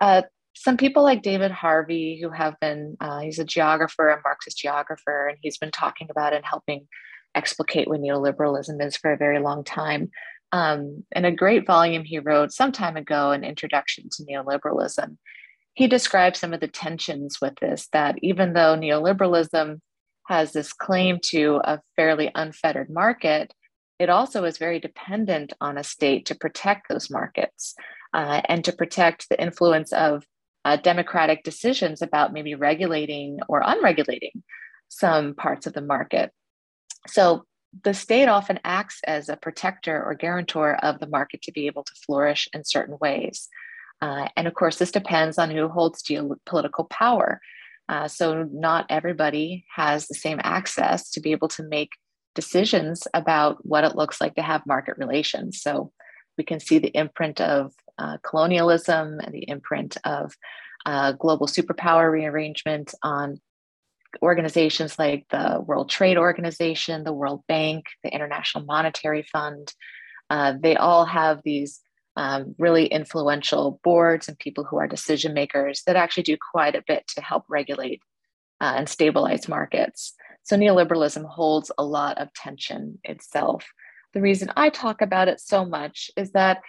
[0.00, 0.22] Uh,
[0.54, 5.28] some people like David Harvey, who have been, uh, he's a geographer, a Marxist geographer,
[5.28, 6.86] and he's been talking about and helping
[7.34, 10.10] explicate what neoliberalism is for a very long time.
[10.52, 15.16] Um, in a great volume he wrote some time ago, An Introduction to Neoliberalism,
[15.74, 19.80] he describes some of the tensions with this that even though neoliberalism
[20.28, 23.52] has this claim to a fairly unfettered market,
[23.98, 27.74] it also is very dependent on a state to protect those markets
[28.12, 30.24] uh, and to protect the influence of
[30.64, 34.42] uh, democratic decisions about maybe regulating or unregulating
[34.88, 36.30] some parts of the market.
[37.06, 37.44] So
[37.82, 41.82] the state often acts as a protector or guarantor of the market to be able
[41.82, 43.48] to flourish in certain ways.
[44.00, 47.40] Uh, and of course, this depends on who holds geopolitical power.
[47.88, 51.90] Uh, so, not everybody has the same access to be able to make
[52.34, 55.60] decisions about what it looks like to have market relations.
[55.60, 55.92] So,
[56.38, 60.34] we can see the imprint of uh, colonialism and the imprint of
[60.86, 63.40] uh, global superpower rearrangement on
[64.22, 69.72] organizations like the World Trade Organization, the World Bank, the International Monetary Fund.
[70.30, 71.80] Uh, they all have these
[72.16, 76.84] um, really influential boards and people who are decision makers that actually do quite a
[76.86, 78.00] bit to help regulate
[78.60, 80.14] uh, and stabilize markets.
[80.44, 83.64] So neoliberalism holds a lot of tension itself.
[84.12, 86.62] The reason I talk about it so much is that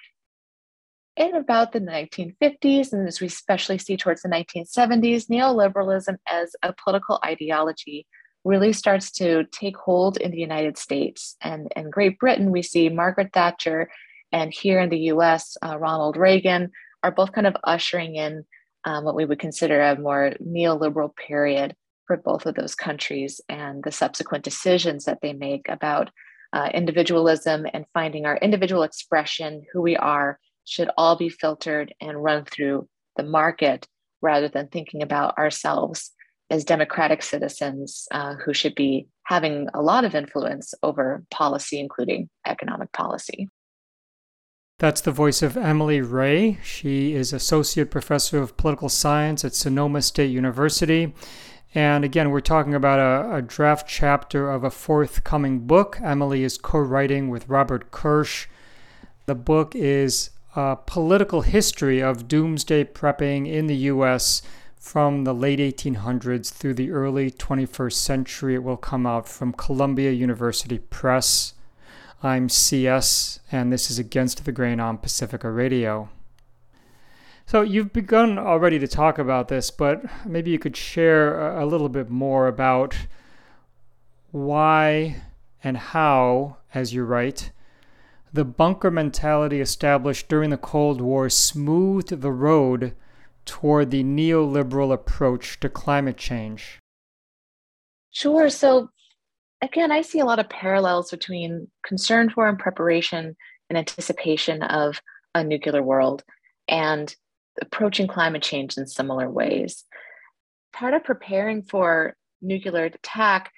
[1.17, 6.73] in about the 1950s, and as we especially see towards the 1970s, neoliberalism as a
[6.73, 8.05] political ideology
[8.43, 11.35] really starts to take hold in the United States.
[11.41, 13.89] And in Great Britain, we see Margaret Thatcher
[14.31, 16.71] and here in the US, uh, Ronald Reagan
[17.03, 18.45] are both kind of ushering in
[18.83, 23.83] um, what we would consider a more neoliberal period for both of those countries and
[23.83, 26.11] the subsequent decisions that they make about
[26.53, 32.23] uh, individualism and finding our individual expression, who we are, should all be filtered and
[32.23, 33.87] run through the market
[34.21, 36.11] rather than thinking about ourselves
[36.49, 42.29] as democratic citizens uh, who should be having a lot of influence over policy, including
[42.45, 43.47] economic policy.
[44.77, 46.59] That's the voice of Emily Ray.
[46.61, 51.13] She is Associate Professor of Political Science at Sonoma State University.
[51.73, 56.57] And again, we're talking about a, a draft chapter of a forthcoming book Emily is
[56.57, 58.47] co writing with Robert Kirsch.
[59.27, 64.41] The book is a political history of doomsday prepping in the U.S.
[64.77, 68.55] from the late 1800s through the early 21st century.
[68.55, 71.55] It will come out from Columbia University Press.
[72.23, 76.09] I'm CS, and this is Against the Grain on Pacifica Radio.
[77.45, 81.89] So, you've begun already to talk about this, but maybe you could share a little
[81.89, 82.95] bit more about
[84.31, 85.17] why
[85.63, 87.51] and how, as you write,
[88.35, 92.93] the bunker mentality established during the Cold War smoothed the road
[93.45, 96.79] toward the neoliberal approach to climate change.
[98.11, 98.49] Sure.
[98.49, 98.89] So,
[99.61, 103.37] again, I see a lot of parallels between concern for and preparation
[103.69, 105.01] and anticipation of
[105.33, 106.23] a nuclear world
[106.67, 107.15] and
[107.61, 109.85] approaching climate change in similar ways.
[110.73, 113.51] Part of preparing for nuclear attack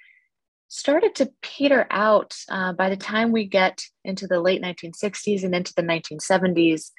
[0.68, 5.54] started to peter out uh, by the time we get into the late 1960s and
[5.54, 6.90] into the 1970s.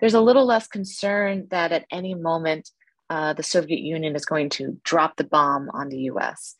[0.00, 2.70] There's a little less concern that at any moment
[3.10, 6.54] uh, the Soviet Union is going to drop the bomb on the US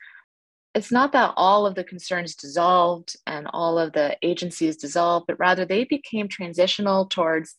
[0.74, 5.38] it's not that all of the concerns dissolved and all of the agencies dissolved, but
[5.38, 7.54] rather they became transitional towards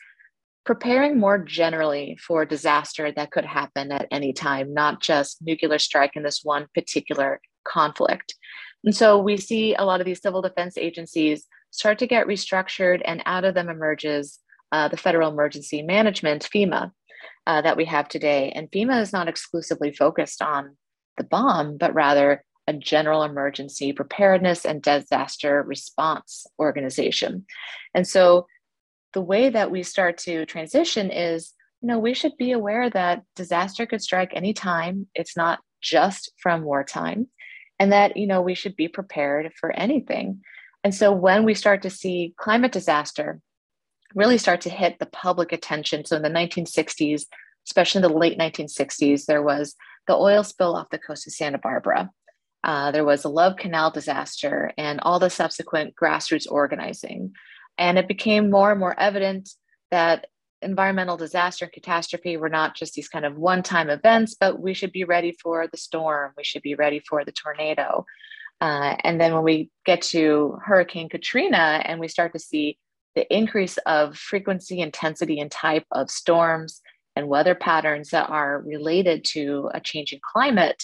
[0.65, 6.11] preparing more generally for disaster that could happen at any time, not just nuclear strike
[6.15, 8.35] in this one particular conflict.
[8.85, 13.01] And so we see a lot of these civil defense agencies start to get restructured,
[13.03, 14.39] and out of them emerges
[14.71, 16.91] uh, the Federal Emergency Management, FEMA,
[17.47, 18.51] uh, that we have today.
[18.55, 20.77] And FEMA is not exclusively focused on
[21.17, 27.45] the bomb, but rather a general emergency preparedness and disaster response organization.
[27.93, 28.47] And so
[29.13, 33.23] the way that we start to transition is you know we should be aware that
[33.35, 37.27] disaster could strike anytime it's not just from wartime
[37.79, 40.41] and that you know we should be prepared for anything
[40.83, 43.39] and so when we start to see climate disaster
[44.15, 46.05] really start to hit the public attention.
[46.05, 47.23] So in the 1960s,
[47.67, 49.75] especially in the late 1960s, there was
[50.07, 52.09] the oil spill off the coast of Santa Barbara.
[52.63, 57.33] Uh, there was a Love Canal disaster and all the subsequent grassroots organizing.
[57.77, 59.49] And it became more and more evident
[59.91, 60.27] that
[60.61, 64.73] environmental disaster and catastrophe were not just these kind of one time events, but we
[64.73, 68.05] should be ready for the storm, we should be ready for the tornado.
[68.61, 72.77] Uh, and then when we get to Hurricane Katrina and we start to see
[73.15, 76.81] the increase of frequency, intensity, and type of storms
[77.15, 80.83] and weather patterns that are related to a changing climate,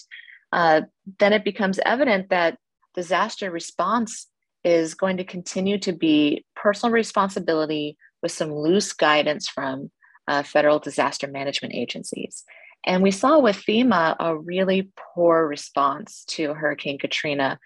[0.51, 0.81] uh,
[1.19, 2.57] then it becomes evident that
[2.93, 4.27] disaster response
[4.63, 9.91] is going to continue to be personal responsibility with some loose guidance from
[10.27, 12.43] uh, federal disaster management agencies.
[12.85, 17.59] And we saw with FEMA a really poor response to Hurricane Katrina.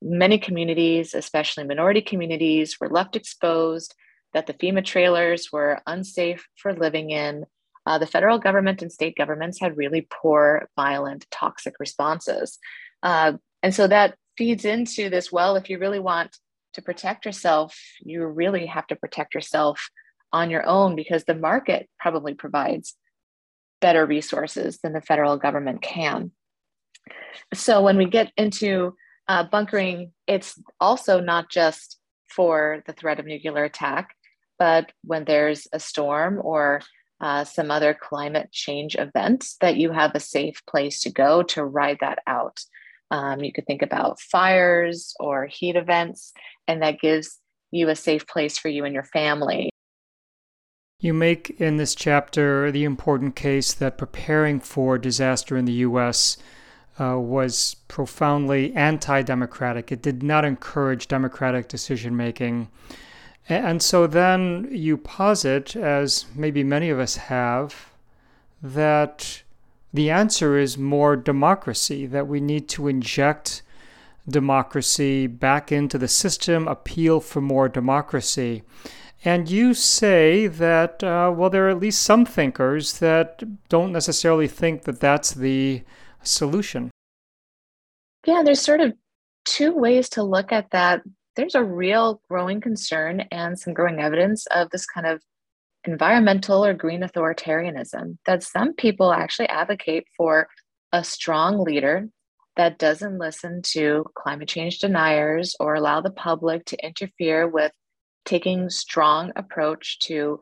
[0.00, 3.94] Many communities, especially minority communities, were left exposed,
[4.34, 7.44] that the FEMA trailers were unsafe for living in.
[7.86, 12.58] Uh, the federal government and state governments had really poor, violent, toxic responses.
[13.02, 13.32] Uh,
[13.62, 16.38] and so that feeds into this well, if you really want
[16.78, 19.90] to protect yourself, you really have to protect yourself
[20.32, 22.94] on your own because the market probably provides
[23.80, 26.30] better resources than the federal government can.
[27.54, 28.94] So when we get into
[29.26, 31.98] uh, bunkering, it's also not just
[32.28, 34.14] for the threat of nuclear attack,
[34.58, 36.80] but when there's a storm or
[37.20, 41.64] uh, some other climate change events, that you have a safe place to go to
[41.64, 42.60] ride that out.
[43.10, 46.32] Um, you could think about fires or heat events,
[46.68, 47.38] and that gives
[47.70, 49.70] you a safe place for you and your family.
[51.00, 56.36] You make in this chapter the important case that preparing for disaster in the U.S.
[57.00, 59.92] Uh, was profoundly anti democratic.
[59.92, 62.68] It did not encourage democratic decision making.
[63.48, 67.92] And so then you posit, as maybe many of us have,
[68.62, 69.42] that
[69.92, 73.62] the answer is more democracy, that we need to inject
[74.30, 78.62] democracy back into the system, appeal for more democracy.
[79.24, 84.46] And you say that, uh, well, there are at least some thinkers that don't necessarily
[84.46, 85.82] think that that's the
[86.22, 86.90] solution.
[88.26, 88.92] Yeah, there's sort of
[89.44, 91.02] two ways to look at that.
[91.34, 95.22] There's a real growing concern and some growing evidence of this kind of
[95.84, 100.48] environmental or green authoritarianism that some people actually advocate for
[100.92, 102.08] a strong leader
[102.58, 107.70] that doesn't listen to climate change deniers or allow the public to interfere with
[108.24, 110.40] taking strong approach to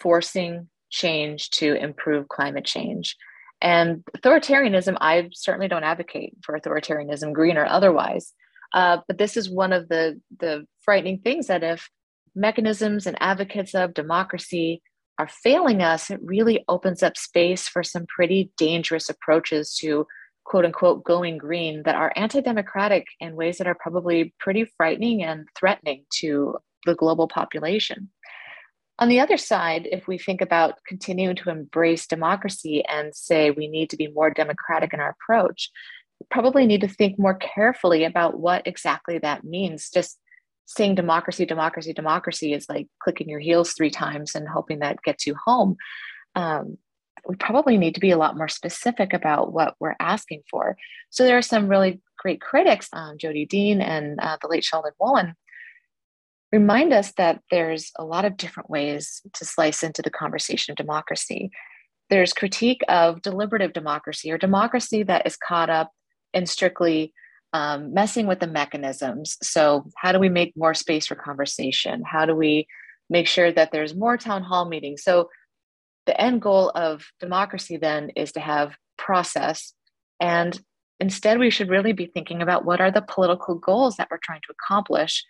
[0.00, 3.16] forcing change to improve climate change.
[3.60, 8.32] And authoritarianism i certainly don't advocate for authoritarianism green or otherwise.
[8.74, 11.88] Uh, but this is one of the the frightening things that if
[12.34, 14.82] mechanisms and advocates of democracy
[15.18, 20.06] are failing us, it really opens up space for some pretty dangerous approaches to
[20.48, 25.22] quote unquote going green that are anti democratic in ways that are probably pretty frightening
[25.22, 28.08] and threatening to the global population.
[28.98, 33.68] On the other side, if we think about continuing to embrace democracy and say we
[33.68, 35.70] need to be more democratic in our approach,
[36.30, 39.90] probably need to think more carefully about what exactly that means.
[39.90, 40.18] Just
[40.64, 45.26] saying democracy, democracy, democracy is like clicking your heels three times and hoping that gets
[45.26, 45.76] you home.
[46.34, 46.78] Um,
[47.26, 50.76] we probably need to be a lot more specific about what we're asking for.
[51.10, 54.92] So there are some really great critics, um, Jodi Dean and uh, the late Sheldon
[55.00, 55.34] Wolin,
[56.52, 60.76] remind us that there's a lot of different ways to slice into the conversation of
[60.76, 61.50] democracy.
[62.10, 65.92] There's critique of deliberative democracy or democracy that is caught up
[66.32, 67.12] in strictly
[67.52, 69.36] um, messing with the mechanisms.
[69.42, 72.02] So, how do we make more space for conversation?
[72.04, 72.66] How do we
[73.08, 75.02] make sure that there's more town hall meetings?
[75.02, 75.30] So,
[76.08, 79.74] the end goal of democracy then is to have process.
[80.18, 80.58] And
[80.98, 84.40] instead, we should really be thinking about what are the political goals that we're trying
[84.40, 85.22] to accomplish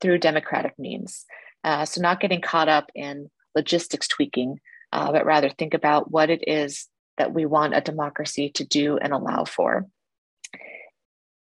[0.00, 1.26] through democratic means.
[1.64, 4.60] Uh, so, not getting caught up in logistics tweaking,
[4.92, 6.86] uh, but rather think about what it is
[7.18, 9.84] that we want a democracy to do and allow for.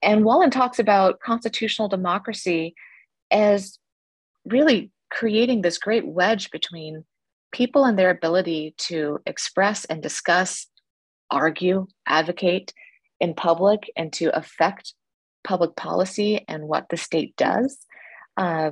[0.01, 2.73] And Wolin talks about constitutional democracy
[3.29, 3.77] as
[4.43, 7.05] really creating this great wedge between
[7.52, 10.68] people and their ability to express and discuss,
[11.30, 12.74] argue, advocate
[13.20, 14.93] in public, and to affect
[15.43, 17.86] public policy and what the state does
[18.38, 18.72] uh,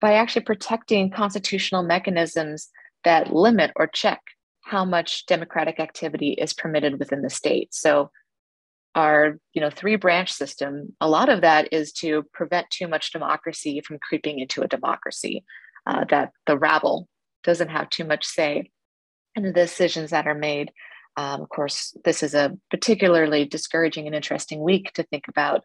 [0.00, 2.68] by actually protecting constitutional mechanisms
[3.04, 4.20] that limit or check
[4.64, 7.74] how much democratic activity is permitted within the state.
[7.74, 8.10] So,
[8.94, 13.10] our you know three branch system a lot of that is to prevent too much
[13.10, 15.44] democracy from creeping into a democracy
[15.86, 17.08] uh, that the rabble
[17.44, 18.70] doesn't have too much say
[19.34, 20.72] in the decisions that are made.
[21.16, 25.64] Um, of course, this is a particularly discouraging and interesting week to think about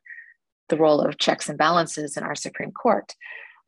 [0.67, 3.15] the role of checks and balances in our Supreme Court.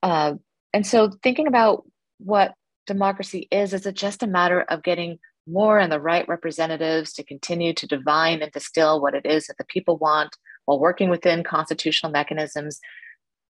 [0.04, 0.36] Uh,
[0.74, 1.84] and so, thinking about
[2.20, 2.54] what
[2.86, 7.24] democracy is, is it just a matter of getting more and the right representatives to
[7.24, 11.44] continue to divine and distill what it is that the people want while working within
[11.44, 12.80] constitutional mechanisms?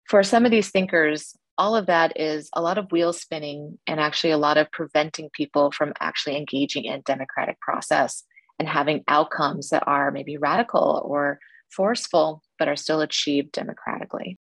[0.08, 4.00] For some of these thinkers, all of that is a lot of wheel spinning and
[4.00, 8.24] actually a lot of preventing people from actually engaging in democratic process
[8.58, 11.38] and having outcomes that are maybe radical or
[11.70, 14.38] forceful but are still achieved democratically.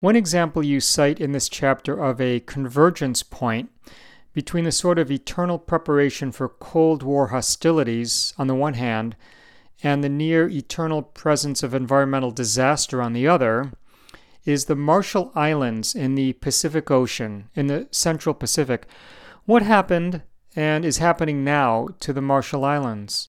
[0.00, 3.70] One example you cite in this chapter of a convergence point
[4.32, 9.16] between the sort of eternal preparation for Cold War hostilities on the one hand
[9.82, 13.72] and the near eternal presence of environmental disaster on the other
[14.50, 18.86] is the Marshall Islands in the Pacific Ocean, in the Central Pacific.
[19.44, 20.22] What happened
[20.56, 23.28] and is happening now to the Marshall Islands?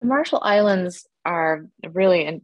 [0.00, 2.42] The Marshall Islands are really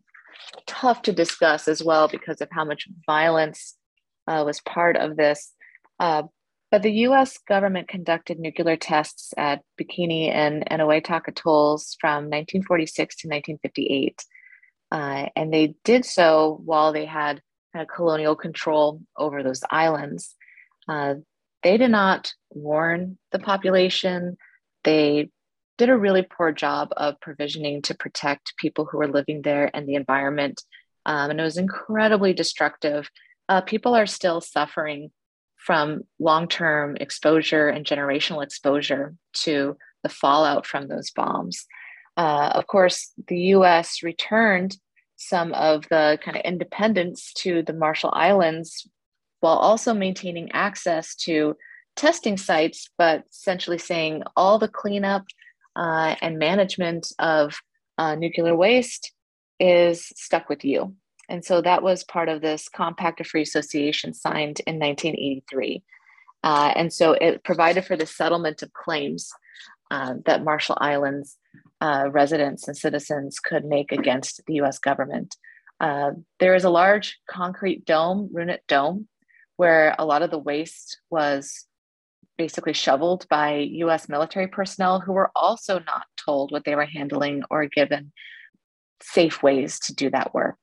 [0.67, 3.77] tough to discuss as well because of how much violence
[4.27, 5.53] uh, was part of this.
[5.99, 6.25] Uh,
[6.71, 13.29] but the US government conducted nuclear tests at Bikini and Enewetak atolls from 1946 to
[13.29, 14.25] 1958.
[14.91, 20.35] Uh, and they did so while they had kind of colonial control over those islands.
[20.89, 21.15] Uh,
[21.63, 24.37] they did not warn the population.
[24.85, 25.31] They
[25.77, 29.89] did a really poor job of provisioning to protect people who were living there and
[29.89, 30.63] the environment.
[31.07, 33.11] Um, and it was incredibly destructive.
[33.49, 35.11] Uh, people are still suffering
[35.57, 41.67] from long term exposure and generational exposure to the fallout from those bombs.
[42.19, 44.77] Uh, of course, the US returned
[45.17, 48.89] some of the kind of independence to the Marshall Islands
[49.41, 51.57] while also maintaining access to
[51.95, 55.25] testing sites, but essentially saying all the cleanup
[55.77, 57.61] uh, and management of
[57.99, 59.13] uh, nuclear waste
[59.61, 60.95] is stuck with you.
[61.29, 65.85] And so that was part of this Compact of Free Association signed in 1983.
[66.43, 69.31] Uh, and so it provided for the settlement of claims
[69.91, 71.37] uh, that Marshall Islands
[71.81, 75.37] uh, residents and citizens could make against the US government.
[75.81, 79.07] Uh, there is a large concrete dome, Runit Dome,
[79.57, 81.67] where a lot of the waste was
[82.37, 87.43] basically shoveled by US military personnel who were also not told what they were handling
[87.51, 88.13] or given
[89.03, 90.59] safe ways to do that work.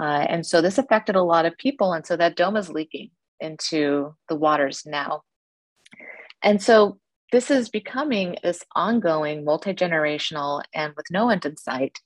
[0.00, 1.92] Uh, and so this affected a lot of people.
[1.92, 3.10] And so that dome is leaking
[3.40, 5.22] into the waters now.
[6.42, 6.98] And so
[7.32, 11.98] this is becoming this ongoing, multi generational, and with no end in sight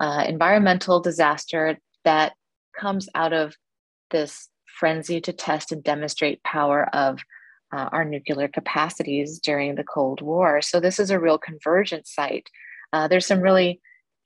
[0.00, 2.32] uh, environmental disaster that
[2.78, 3.54] comes out of
[4.10, 7.20] this frenzy to test and demonstrate power of
[7.72, 10.60] uh, our nuclear capacities during the Cold War.
[10.62, 12.48] So this is a real convergence site.
[12.92, 13.80] Uh, there's some really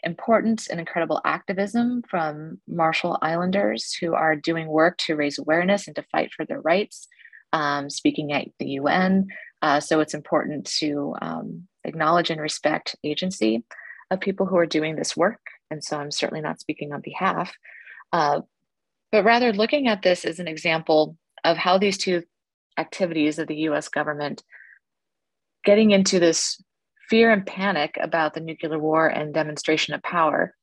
[0.04, 5.96] important and incredible activism from Marshall Islanders who are doing work to raise awareness and
[5.96, 7.08] to fight for their rights,
[7.52, 9.28] um, speaking at the UN.
[9.62, 13.64] Uh, so it's important to um, acknowledge and respect agency
[14.10, 15.40] of people who are doing this work.
[15.70, 17.52] And so I'm certainly not speaking on behalf,
[18.12, 18.40] uh,
[19.12, 22.22] but rather looking at this as an example of how these two
[22.78, 24.42] activities of the US government
[25.64, 26.62] getting into this
[27.08, 30.54] fear and panic about the nuclear war and demonstration of power,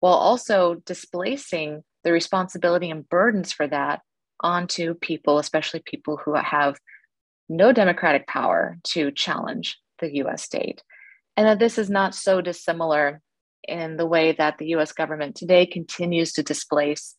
[0.00, 4.00] while also displacing the responsibility and burdens for that
[4.40, 6.78] onto people, especially people who have
[7.50, 10.82] no democratic power to challenge the US state.
[11.36, 13.20] And that this is not so dissimilar
[13.66, 17.16] in the way that the US government today continues to displace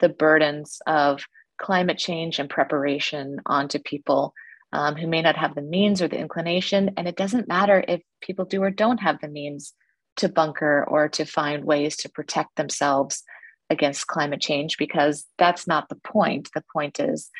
[0.00, 1.24] the burdens of
[1.60, 4.32] climate change and preparation onto people
[4.72, 6.92] um, who may not have the means or the inclination.
[6.96, 9.74] And it doesn't matter if people do or don't have the means
[10.16, 13.22] to bunker or to find ways to protect themselves
[13.68, 16.50] against climate change, because that's not the point.
[16.54, 17.30] The point is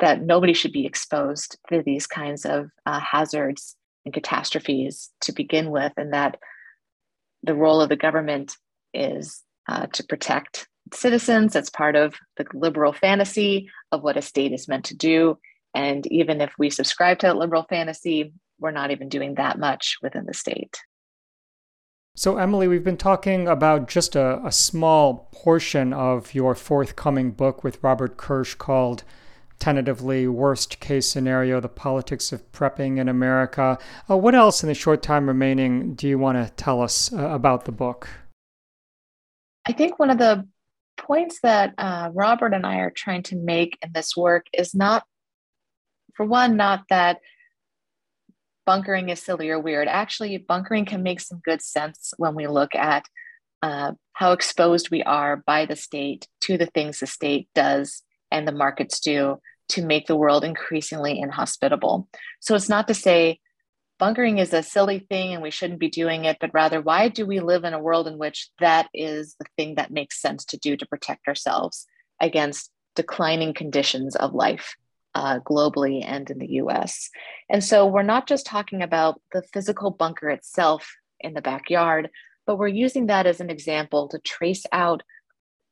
[0.00, 5.70] that nobody should be exposed to these kinds of uh, hazards and catastrophes to begin
[5.70, 6.38] with, and that
[7.42, 8.56] the role of the government
[8.92, 11.52] is uh, to protect citizens.
[11.52, 15.38] That's part of the liberal fantasy of what a state is meant to do.
[15.74, 19.96] And even if we subscribe to that liberal fantasy, we're not even doing that much
[20.02, 20.78] within the state.
[22.16, 27.64] So, Emily, we've been talking about just a, a small portion of your forthcoming book
[27.64, 29.02] with Robert Kirsch called
[29.58, 33.78] tentatively worst case scenario the politics of prepping in america
[34.10, 37.28] uh, what else in the short time remaining do you want to tell us uh,
[37.28, 38.08] about the book
[39.66, 40.46] i think one of the
[40.96, 45.04] points that uh, Robert and I are trying to make in this work is not,
[46.14, 47.20] for one, not that
[48.66, 49.88] bunkering is silly or weird.
[49.88, 53.04] Actually, bunkering can make some good sense when we look at
[53.62, 58.46] uh, how exposed we are by the state to the things the state does and
[58.46, 59.38] the markets do
[59.70, 62.08] to make the world increasingly inhospitable.
[62.40, 63.40] So it's not to say
[63.98, 67.26] bunkering is a silly thing and we shouldn't be doing it, but rather, why do
[67.26, 70.58] we live in a world in which that is the thing that makes sense to
[70.58, 71.86] do to protect ourselves
[72.20, 74.74] against declining conditions of life
[75.14, 77.08] uh, globally and in the US?
[77.48, 82.10] And so we're not just talking about the physical bunker itself in the backyard,
[82.46, 85.02] but we're using that as an example to trace out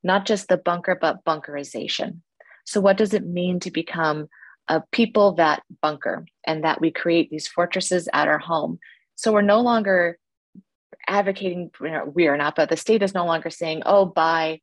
[0.05, 2.21] not just the bunker, but bunkerization.
[2.65, 4.29] So, what does it mean to become
[4.69, 8.79] a people that bunker and that we create these fortresses at our home?
[9.15, 10.19] So, we're no longer
[11.07, 11.71] advocating,
[12.15, 14.61] we are not, but the state is no longer saying, oh, buy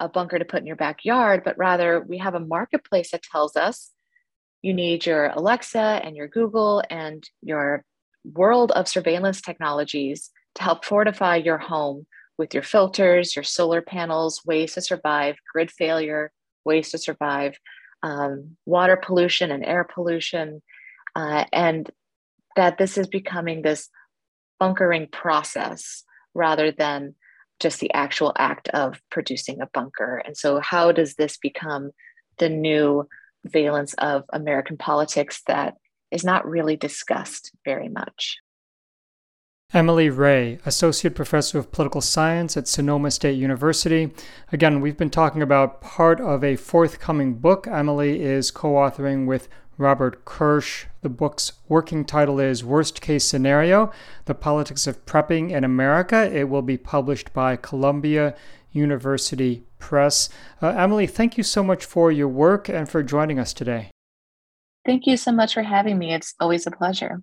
[0.00, 3.56] a bunker to put in your backyard, but rather we have a marketplace that tells
[3.56, 3.90] us
[4.60, 7.84] you need your Alexa and your Google and your
[8.24, 12.06] world of surveillance technologies to help fortify your home
[12.38, 16.32] with your filters, your solar panels, ways to survive, grid failure,
[16.64, 17.58] ways to survive,
[18.02, 20.62] um, water pollution and air pollution,
[21.14, 21.90] uh, and
[22.56, 23.88] that this is becoming this
[24.58, 26.04] bunkering process
[26.34, 27.14] rather than
[27.60, 30.22] just the actual act of producing a bunker.
[30.24, 31.92] And so, how does this become
[32.38, 33.08] the new
[33.44, 35.74] valence of American politics that
[36.10, 38.38] is not really discussed very much?
[39.74, 44.12] Emily Ray, Associate Professor of Political Science at Sonoma State University.
[44.52, 49.48] Again, we've been talking about part of a forthcoming book Emily is co authoring with
[49.78, 50.84] Robert Kirsch.
[51.00, 53.90] The book's working title is Worst Case Scenario
[54.26, 56.30] The Politics of Prepping in America.
[56.30, 58.34] It will be published by Columbia
[58.72, 60.28] University Press.
[60.60, 63.90] Uh, Emily, thank you so much for your work and for joining us today.
[64.84, 66.12] Thank you so much for having me.
[66.12, 67.22] It's always a pleasure.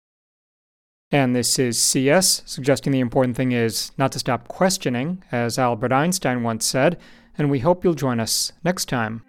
[1.12, 5.92] And this is CS, suggesting the important thing is not to stop questioning, as Albert
[5.92, 7.00] Einstein once said,
[7.36, 9.24] and we hope you'll join us next time.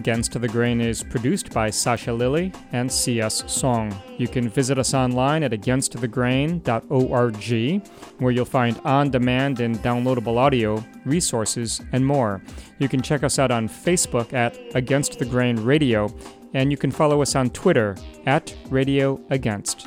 [0.00, 3.42] Against the Grain is produced by Sasha Lilley and C.S.
[3.42, 3.94] Soong.
[4.16, 7.82] You can visit us online at againstthegrain.org,
[8.18, 12.40] where you'll find on demand and downloadable audio, resources, and more.
[12.78, 16.08] You can check us out on Facebook at Against the Grain Radio,
[16.54, 17.94] and you can follow us on Twitter
[18.24, 19.86] at Radio Against.